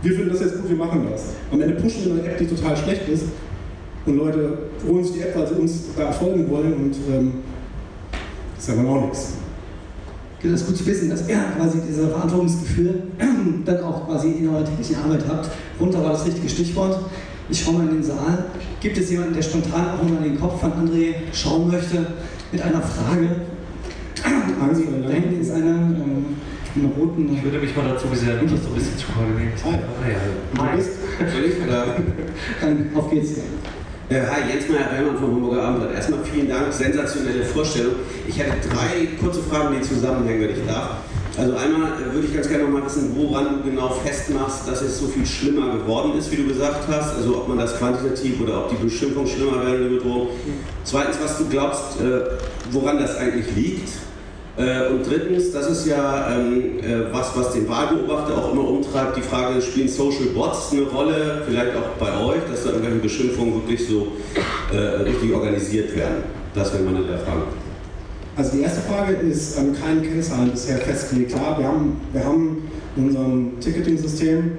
[0.04, 1.30] Wir finden das jetzt gut, wir machen das.
[1.52, 3.26] Am Ende pushen wir eine App, die total schlecht ist
[4.06, 7.32] und Leute holen sich die App, weil sie uns da folgen wollen und ähm,
[8.56, 9.34] das ist aber auch nichts.
[10.40, 13.04] Genau, das ist gut zu wissen, dass ihr quasi dieses Verantwortungsgefühl
[13.66, 15.50] dann auch quasi in eurer täglichen Arbeit habt.
[15.80, 17.00] Runter war das richtige Stichwort.
[17.50, 18.46] Ich schaue mal in den Saal.
[18.80, 22.06] Gibt es jemanden, der spontan auch mal den Kopf von André schauen möchte
[22.52, 23.30] mit einer Frage?
[24.62, 26.26] Angst Da hinten ist eine, ähm,
[26.76, 27.34] eine roten.
[27.34, 29.54] Ich würde mich mal dazu gesellen, das so ein bisschen zu koordinieren.
[29.64, 30.12] Hi.
[30.12, 30.64] ja.
[30.64, 30.82] Hi.
[30.82, 31.68] Soll ich?
[31.68, 31.86] Oder?
[32.62, 33.32] Dann auf geht's.
[34.10, 35.96] Äh, hi, Jens Meyer Bellmann vom Hamburger Abendblatt.
[35.96, 37.96] Erstmal vielen Dank, sensationelle Vorstellung.
[38.26, 40.98] Ich hätte drei kurze Fragen, die zusammenhängen, wenn ich darf.
[41.38, 44.82] Also einmal äh, würde ich ganz gerne noch mal wissen, woran du genau festmachst, dass
[44.82, 47.16] es so viel schlimmer geworden ist, wie du gesagt hast.
[47.16, 50.30] Also ob man das quantitativ oder ob die Beschimpfung schlimmer werden, die Bedrohung.
[50.84, 52.22] Zweitens, was du glaubst, äh,
[52.72, 53.90] woran das eigentlich liegt.
[54.58, 59.16] Äh, und drittens, das ist ja ähm, äh, was, was den Wahlbeobachter auch immer umtreibt,
[59.16, 63.54] die Frage, spielen Social Bots eine Rolle, vielleicht auch bei euch, dass da irgendwelche Beschimpfungen
[63.54, 64.14] wirklich so
[64.74, 66.24] äh, richtig organisiert werden?
[66.56, 67.44] Das wäre meine drei Fragen.
[68.36, 71.34] Also die erste Frage ist an keinen Kennzahlen bisher festgelegt.
[71.34, 74.58] Klar, wir haben, wir haben in unserem Ticketing-System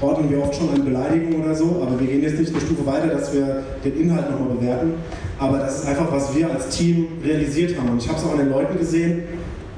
[0.00, 2.84] ordnen wir oft schon eine Beleidigung oder so, aber wir gehen jetzt nicht eine Stufe
[2.86, 4.94] weiter, dass wir den Inhalt nochmal bewerten.
[5.38, 7.90] Aber das ist einfach, was wir als Team realisiert haben.
[7.90, 9.22] Und ich habe es auch an den Leuten gesehen,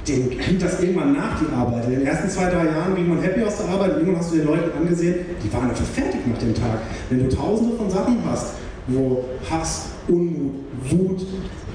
[0.07, 1.85] denen ging das irgendwann nach, die Arbeit.
[1.87, 4.37] In den ersten zwei, drei Jahren ging man happy aus der Arbeit irgendwann hast du
[4.37, 6.79] den Leuten angesehen, die waren einfach fertig nach dem Tag.
[7.11, 8.55] Wenn du tausende von Sachen hast,
[8.87, 10.53] wo Hass, Unmut,
[10.89, 11.27] Wut,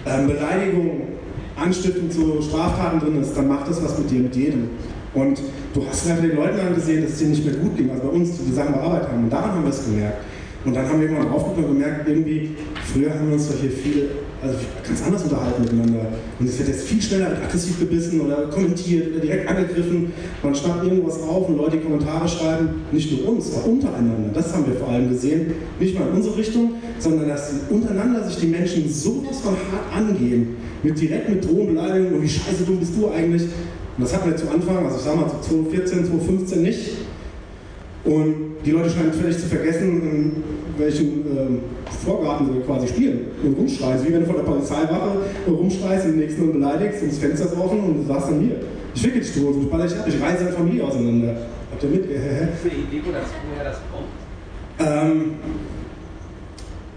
[0.06, 1.02] ähm, Beleidigung,
[1.58, 4.70] Anstiftung zu Straftaten drin ist, dann macht das was mit dir, mit jedem.
[5.14, 5.42] Und
[5.74, 8.10] du hast einfach den Leuten angesehen, dass es denen nicht mehr gut ging, also bei
[8.10, 9.26] uns, die die bearbeitet haben.
[9.26, 10.24] Und daran haben wir es gemerkt.
[10.64, 12.52] Und dann haben wir irgendwann aufgeguckt und gemerkt, irgendwie,
[12.94, 14.10] früher haben wir uns doch hier viel,
[14.44, 16.06] also ganz anders unterhalten miteinander.
[16.40, 20.14] Und es wird jetzt viel schneller aggressiv gebissen oder kommentiert oder direkt angegriffen.
[20.44, 24.30] Man schnappt irgendwas auf und Leute die Kommentare schreiben, nicht nur uns, auch untereinander.
[24.34, 25.54] Das haben wir vor allem gesehen.
[25.80, 30.58] Nicht mal in unsere Richtung, sondern dass untereinander sich die Menschen sowas von hart angehen.
[30.84, 33.44] Mit direkt mit Drohungen, Beleidigungen und wie scheiße dumm bist du eigentlich.
[33.44, 36.80] Und das hatten wir zu Anfang, also ich sag mal 2014, 2015 nicht.
[38.04, 40.44] Und die Leute scheinen völlig zu vergessen, in
[40.78, 41.60] welchem ähm,
[42.04, 44.08] Vorgarten sie quasi spielen und rumschreien.
[44.08, 47.46] Wie wenn du vor der Polizeiwache rumschreist und den nächsten und beleidigst und das Fenster
[47.46, 48.56] ist offen und du sagst dann hier,
[48.96, 51.36] ich ficke dich tot, ich baller dich ab, ich reiße deine Familie auseinander.
[51.72, 52.06] Habt ihr mit?
[52.06, 54.10] Für eine Idee, wo das, woher das kommt?
[54.80, 55.32] Ähm,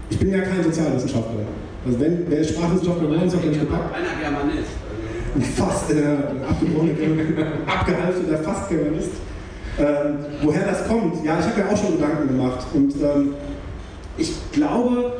[0.09, 1.45] ich bin ja kein Sozialwissenschaftler.
[1.85, 3.95] Also wenn, wer Sprachwissenschaftler geworden ist, hat er nicht gepackt.
[3.95, 4.71] Einer Germanist.
[5.55, 6.91] Fast äh, abgebrochene,
[7.67, 9.11] abgehalfteter Fast-Germanist.
[9.77, 12.65] Ähm, woher das kommt, ja, ich habe mir auch schon Gedanken gemacht.
[12.73, 13.33] Und ähm,
[14.17, 15.13] ich glaube,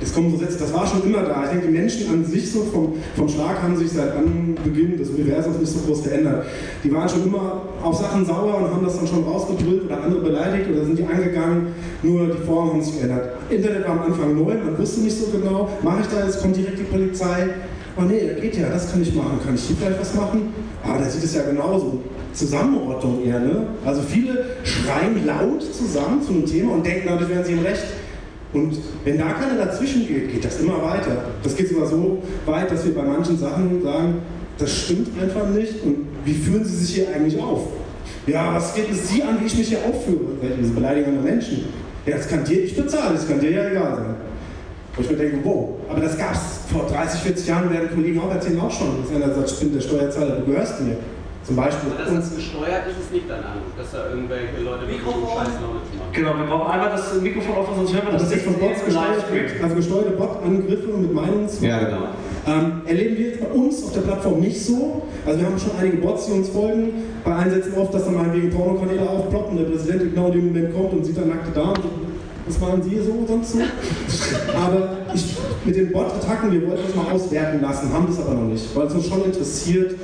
[0.00, 1.44] es kommen so Sätze, das war schon immer da.
[1.44, 5.10] Ich denke, die Menschen an sich so vom, vom Schlag haben sich seit Anbeginn des
[5.10, 6.46] Universums nicht so groß verändert.
[6.82, 10.20] Die waren schon immer auf Sachen sauer und haben das dann schon rausgebrüllt oder andere
[10.20, 11.68] beleidigt oder sind die angegangen.
[12.02, 13.36] Nur die Formen haben sich geändert.
[13.48, 16.56] Internet war am Anfang neu, man wusste nicht so genau, mache ich da jetzt, kommt
[16.56, 17.48] direkt die Polizei.
[17.96, 19.38] Oh nee, geht ja, das kann ich machen.
[19.44, 20.52] Kann ich hier vielleicht was machen?
[20.82, 22.00] Aber da sieht es ja genauso.
[22.34, 23.66] Zusammenordnung eher, ne?
[23.84, 27.84] Also viele schreien laut zusammen zu einem Thema und denken, dadurch wären sie im Recht.
[28.52, 31.24] Und wenn da keiner dazwischen geht, geht das immer weiter.
[31.42, 34.14] Das geht sogar so weit, dass wir bei manchen Sachen sagen,
[34.58, 37.66] das stimmt einfach nicht und wie führen Sie sich hier eigentlich auf?
[38.26, 40.20] Ja, was geht es Sie an, wie ich mich hier aufführe?
[40.60, 41.64] Diese Beleidigung der Menschen.
[42.06, 44.14] Ja, das kann dir, ich bezahle, das kann dir ja egal sein.
[44.94, 48.20] Wo ich mir denke, wow, aber das gab es vor 30, 40 Jahren, werden Kollegen
[48.20, 49.02] auch erzählen auch schon.
[49.02, 50.96] Dass einer sagt, ich bin der Steuerzahler, du gehörst mir.
[51.44, 51.92] Zum Beispiel.
[51.92, 55.28] Aber dass das gesteuert ist, ist nicht deine Ahnung, dass da irgendwelche Leute Mikrofon.
[55.28, 56.12] Scheiß Laune zu machen.
[56.12, 58.56] Genau, wir brauchen einmal das Mikrofon auf, sonst hören wir Also das das ist von
[58.56, 61.60] Bots gesteuert, also gesteuerte Bot-Angriffe mit Meinungs...
[61.60, 62.08] Ja, genau.
[62.46, 65.02] Ähm, erleben wir jetzt bei uns auf der Plattform nicht so.
[65.26, 66.92] Also wir haben schon einige Bots, die uns folgen.
[67.24, 70.74] Bei Einsätzen oft, dass dann mal wegen Pornokanäle aufploppen, der Präsident genau in dem Moment
[70.74, 71.76] kommt und sieht dann nackte Damen.
[72.46, 73.58] Was waren Sie so sonst so?
[74.54, 78.48] Aber ich, mit den Bot-Attacken, wir wollten das mal auswerten lassen, haben das aber noch
[78.48, 79.94] nicht, weil es uns schon interessiert,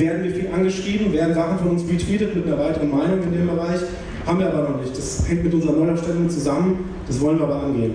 [0.00, 3.46] werden wir viel angeschrieben, werden Sachen von uns retweetet mit einer weiteren Meinung in dem
[3.46, 3.80] Bereich.
[4.26, 4.96] Haben wir aber noch nicht.
[4.96, 6.90] Das hängt mit unserer Neuaufstellung zusammen.
[7.06, 7.94] Das wollen wir aber angehen.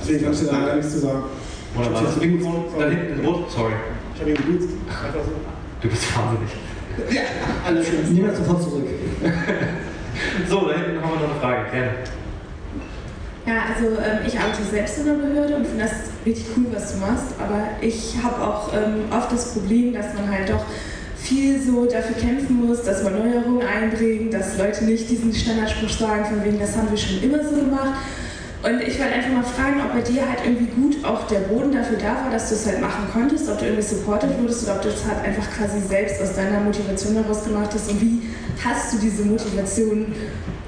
[0.00, 1.22] Deswegen kann ich dir da gar nichts zu sagen.
[1.74, 2.02] Wunderbar.
[2.02, 3.50] Ich Das da hinten rot.
[3.50, 3.72] Sorry.
[4.14, 4.68] Ich habe ihn geduzt.
[4.88, 5.32] Einfach so.
[5.80, 6.50] Du bist wahnsinnig.
[7.66, 8.10] Allerdings.
[8.10, 8.86] Niemand sofort zurück.
[10.48, 11.70] So, da hinten haben wir noch eine Frage.
[11.70, 11.90] Gerne.
[13.46, 15.92] Ja, also ähm, ich arbeite selbst in der Behörde und finde das
[16.26, 17.34] richtig cool, was du machst.
[17.38, 20.64] Aber ich habe auch ähm, oft das Problem, dass man halt doch
[21.22, 26.24] viel so dafür kämpfen muss, dass man Neuerungen einbringt, dass Leute nicht diesen Standardspruch sagen,
[26.24, 28.00] von wegen, das haben wir schon immer so gemacht.
[28.62, 31.72] Und ich wollte einfach mal fragen, ob bei dir halt irgendwie gut auch der Boden
[31.72, 34.76] dafür da war, dass du es halt machen konntest, ob du irgendwie supported wurdest oder
[34.76, 38.20] ob du es halt einfach quasi selbst aus deiner Motivation heraus gemacht hast und wie
[38.62, 40.12] hast du diese Motivation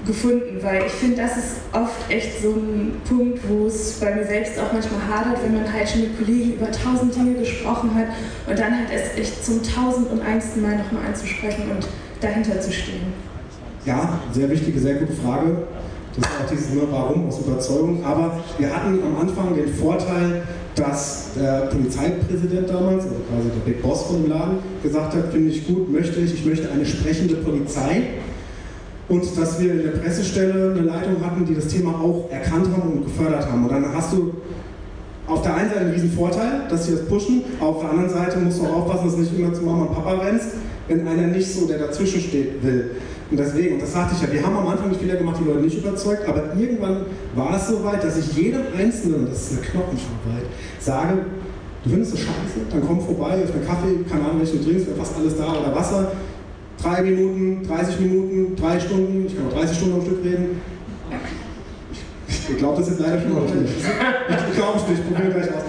[0.06, 0.58] gefunden?
[0.62, 4.58] Weil ich finde, das ist oft echt so ein Punkt, wo es bei mir selbst
[4.58, 8.06] auch manchmal hadert, wenn man halt schon mit Kollegen über tausend Dinge gesprochen hat
[8.46, 11.86] und dann halt erst echt zum tausend und einsten Mal nochmal anzusprechen und
[12.22, 13.12] dahinter zu stehen.
[13.84, 15.66] Ja, sehr wichtige, sehr gute Frage.
[16.16, 18.04] Das ist auch dieses ne, Warum aus Überzeugung.
[18.04, 20.42] Aber wir hatten am Anfang den Vorteil,
[20.74, 25.50] dass der Polizeipräsident damals, also quasi der Big Boss von dem Laden, gesagt hat, finde
[25.50, 28.02] ich gut, möchte ich, ich möchte eine sprechende Polizei.
[29.08, 32.92] Und dass wir in der Pressestelle eine Leitung hatten, die das Thema auch erkannt haben
[32.92, 33.64] und gefördert haben.
[33.64, 34.32] Und dann hast du
[35.26, 38.60] auf der einen Seite riesen Vorteil, dass sie das pushen, auf der anderen Seite musst
[38.60, 40.48] du auch aufpassen, dass du nicht immer zu Mama und Papa rennst,
[40.88, 42.90] wenn einer nicht so, der dazwischen steht, will.
[43.32, 45.60] Und deswegen, und das sagte ich ja, wir haben am Anfang Fehler gemacht, die Leute
[45.60, 49.60] nicht überzeugt, aber irgendwann war es so weit, dass ich jedem Einzelnen, das ist eine
[49.62, 50.44] Knochenarbeit,
[50.78, 51.18] sage,
[51.82, 54.86] du findest das scheiße, dann komm vorbei auf einen Kaffee, keine Ahnung, welchen du trinkst,
[54.86, 56.12] wäre fast alles da, oder Wasser,
[56.82, 60.60] drei Minuten, 30 Minuten, drei Stunden, ich kann auch 30 Stunden am Stück reden.
[62.28, 63.72] Ich glaube das jetzt leider schon noch nicht.
[63.78, 65.62] Ich glaube es nicht, probieren gleich aus.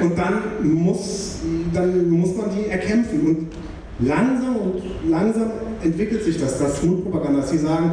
[0.00, 1.40] Und dann muss,
[1.74, 3.20] dann muss man die erkämpfen.
[3.20, 3.48] Und
[4.06, 5.50] langsam und langsam
[5.82, 7.92] entwickelt sich das, das Mundpropaganda, dass sie sagen,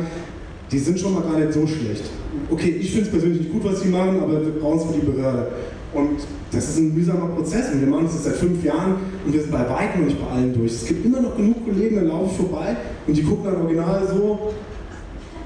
[0.71, 2.03] die sind schon mal gar nicht so schlecht.
[2.49, 4.99] Okay, ich finde es persönlich nicht gut, was sie machen, aber wir brauchen es für
[4.99, 5.47] die Behörde.
[5.93, 6.19] Und
[6.51, 9.41] das ist ein mühsamer Prozess und wir machen das jetzt seit fünf Jahren und wir
[9.41, 10.73] sind bei weitem noch nicht bei allen durch.
[10.73, 12.77] Es gibt immer noch genug Kollegen, dann laufe ich vorbei
[13.07, 14.51] und die gucken dann original so,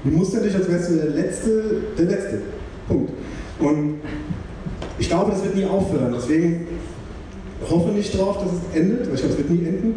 [0.04, 2.38] wie muster dich, als wärst du der Letzte, der Letzte.
[2.86, 3.10] Punkt.
[3.58, 4.00] Und
[4.98, 6.12] ich glaube, das wird nie aufhören.
[6.14, 6.66] Deswegen
[7.70, 9.94] hoffe nicht drauf, dass es endet, weil ich glaube, es wird nie enden.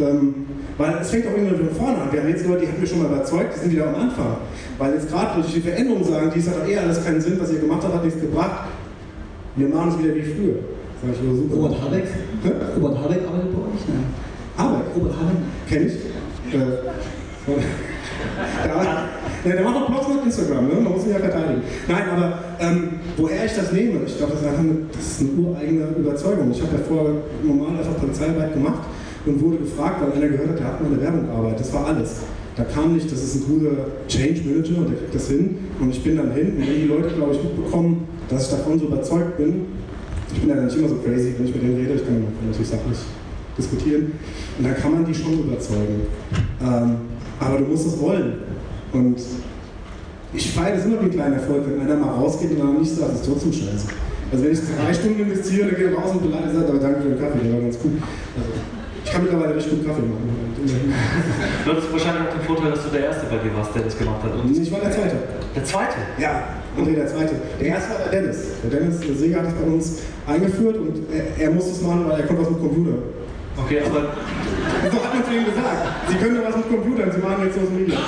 [0.00, 0.34] Ähm,
[0.76, 2.12] weil es fängt auch irgendwann von vorne an.
[2.12, 4.36] Wir haben jetzt Leute, die haben wir schon mal überzeugt, die sind wieder am Anfang.
[4.78, 7.38] Weil jetzt gerade durch die Veränderung sagen, die es hat doch eh alles keinen Sinn,
[7.40, 8.68] was ihr gemacht habt, hat nichts gebracht.
[9.56, 10.56] Wir machen es wieder wie früher.
[11.00, 11.54] Sag ich, oh, super.
[11.54, 12.04] Robert Habeck?
[12.42, 12.50] Hä?
[12.76, 13.82] Robert Habeck arbeitet bei euch?
[13.86, 14.06] Nein.
[14.56, 14.86] Arbeit.
[14.96, 15.36] Robert Habeck?
[15.68, 15.94] Kenn ich.
[16.52, 16.58] Äh,
[18.64, 18.74] der,
[19.50, 20.74] ja, der macht auch Blogs auf Instagram, ne?
[20.74, 21.62] man muss ihn ja verteidigen.
[21.86, 24.48] Nein, aber ähm, woher ich das nehme, ich glaube, das ist
[24.92, 26.50] das ist eine ureigene Überzeugung.
[26.50, 28.80] Ich habe ja vorher normal einfach Polizeiarbeit gemacht
[29.26, 31.60] und wurde gefragt, weil einer gehört hat, der hat mal eine Werbung gearbeitet.
[31.60, 32.20] Das war alles.
[32.56, 35.56] Da kam nicht, das ist ein guter Change Manager und der kriegt das hin.
[35.80, 38.78] Und ich bin dann hin und wenn die Leute, glaube ich, mitbekommen, dass ich davon
[38.78, 39.66] so überzeugt bin,
[40.32, 42.68] ich bin ja nicht immer so crazy, wenn ich mit denen rede, ich kann natürlich
[42.68, 42.98] sachlich
[43.56, 44.12] diskutieren.
[44.58, 46.06] Und dann kann man die schon überzeugen.
[46.60, 46.96] Ähm,
[47.40, 48.34] aber du musst es wollen.
[48.92, 49.16] Und
[50.32, 52.94] ich feiere das immer wie einen kleinen Erfolg, wenn einer mal rausgeht und dann nicht
[52.94, 53.86] sagt, das ist trotzdem scheiße.
[54.32, 57.08] Also wenn ich drei Stunden investiere, dann gehe ich raus und beleidige, aber danke für
[57.08, 57.92] den Kaffee, der war ganz gut.
[58.36, 58.50] Also,
[59.04, 60.54] ich kann mittlerweile richtig gut Kaffee machen.
[61.64, 63.98] Du hattest wahrscheinlich auch den Vorteil, dass du der Erste bei dir warst, der das
[63.98, 64.32] gemacht hat.
[64.32, 65.16] Und ich war der Zweite.
[65.54, 65.96] der Zweite?
[66.18, 66.44] Ja,
[66.78, 67.34] André der Zweite.
[67.60, 68.38] Der erste war der Dennis.
[68.64, 72.08] Der Dennis der Seger hat es bei uns eingeführt und er, er musste es machen,
[72.08, 72.96] weil er kommt aus dem Computer.
[73.56, 74.00] Okay, aber
[74.90, 75.78] so hat man zu ihm gesagt.
[76.08, 77.98] Sie können doch was mit Computern, Sie machen jetzt Social Media.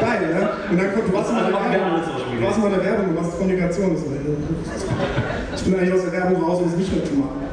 [0.00, 0.50] Geil, ne?
[0.70, 2.02] Und dann kommt, du warst mal der Werbung.
[2.02, 3.96] Du warst mal der Werbung, du machst Kommunikation.
[3.96, 7.45] Ich bin eigentlich aus der Werbung raus, um es nicht mehr zu machen.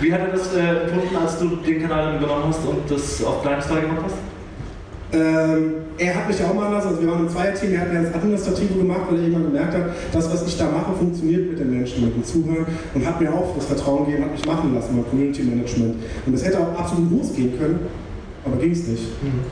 [0.00, 3.40] Wie hat er das äh, empfunden, als du den Kanal übernommen hast und das auf
[3.42, 4.16] Style gemacht hast?
[5.12, 7.92] Ähm, er hat mich ja auch mal anders, also wir waren ein Zweierteam, er hat
[7.92, 9.82] mir das Administrative gemacht, weil er irgendwann gemerkt hat,
[10.12, 13.32] das, was ich da mache, funktioniert mit den Menschen, mit dem Zuhören und hat mir
[13.32, 15.96] auch das Vertrauen gegeben, hat mich machen lassen beim Community Management.
[16.24, 17.80] Und das hätte auch absolut losgehen können,
[18.44, 19.08] aber ging es nicht.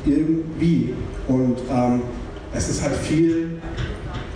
[0.07, 0.95] Irgendwie.
[1.27, 2.03] Und ähm,
[2.55, 3.61] es ist halt viel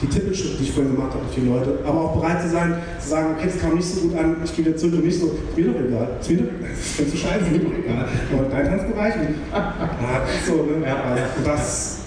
[0.02, 3.08] die Tippelschrift, die ich vorhin gemacht habe, die Leute, aber auch bereit zu sein, zu
[3.08, 5.26] sagen, okay, das kam nicht so gut an, ich gehe wieder zurück und nicht so,
[5.26, 8.08] ist mir doch egal, ist mir doch ist zu scheiße, ist mir doch egal.
[8.32, 9.72] Aber dein Tanzbereich, und, ah,
[10.46, 10.86] so, ne?
[10.86, 10.96] Ja.
[11.08, 11.98] Also, das,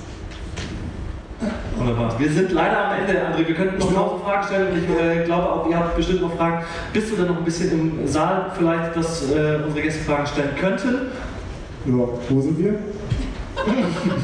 [1.77, 2.17] Wunderbar.
[2.17, 3.47] Wir sind leider am Ende, André.
[3.47, 6.33] Wir könnten noch tausend Fragen stellen und ich äh, glaube auch, ihr habt bestimmt noch
[6.35, 6.63] Fragen.
[6.93, 10.55] Bist du denn noch ein bisschen im Saal vielleicht, dass äh, unsere Gäste Fragen stellen
[10.57, 11.11] könnten?
[11.85, 12.75] ja, wo sind wir?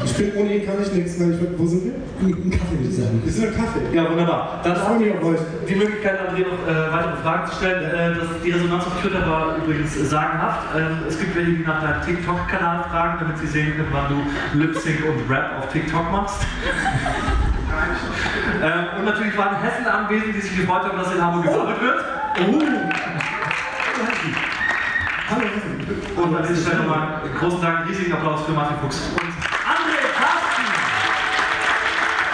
[0.06, 1.20] Ich bin ohne ihn kann ich nichts.
[1.20, 1.94] Weil ich, wo sind wir?
[2.22, 3.22] Ein Kaffee würde ich sagen.
[3.24, 3.80] Wir sind im Kaffee.
[3.92, 4.62] Ja, wunderbar.
[4.64, 5.40] Dann haben wir euch.
[5.68, 7.84] die Möglichkeit, André noch äh, weitere Fragen zu stellen.
[7.84, 10.76] Äh, das, die Resonanz auf Twitter war übrigens äh, sagenhaft.
[10.78, 14.60] Ähm, es gibt welche, die nach deinem TikTok-Kanal fragen, damit sie sehen können, wann du
[14.60, 16.42] Lip-Sync und Rap auf TikTok machst.
[18.64, 22.06] ähm, und natürlich waren Hessen anwesend, die sich gefreut haben, dass in Hamburg gesammelt wird.
[22.42, 22.62] Oh.
[25.30, 25.48] Hallo.
[26.24, 29.31] Und an dieser Stelle nochmal einen großen Dank, riesigen Applaus für Martin Fuchs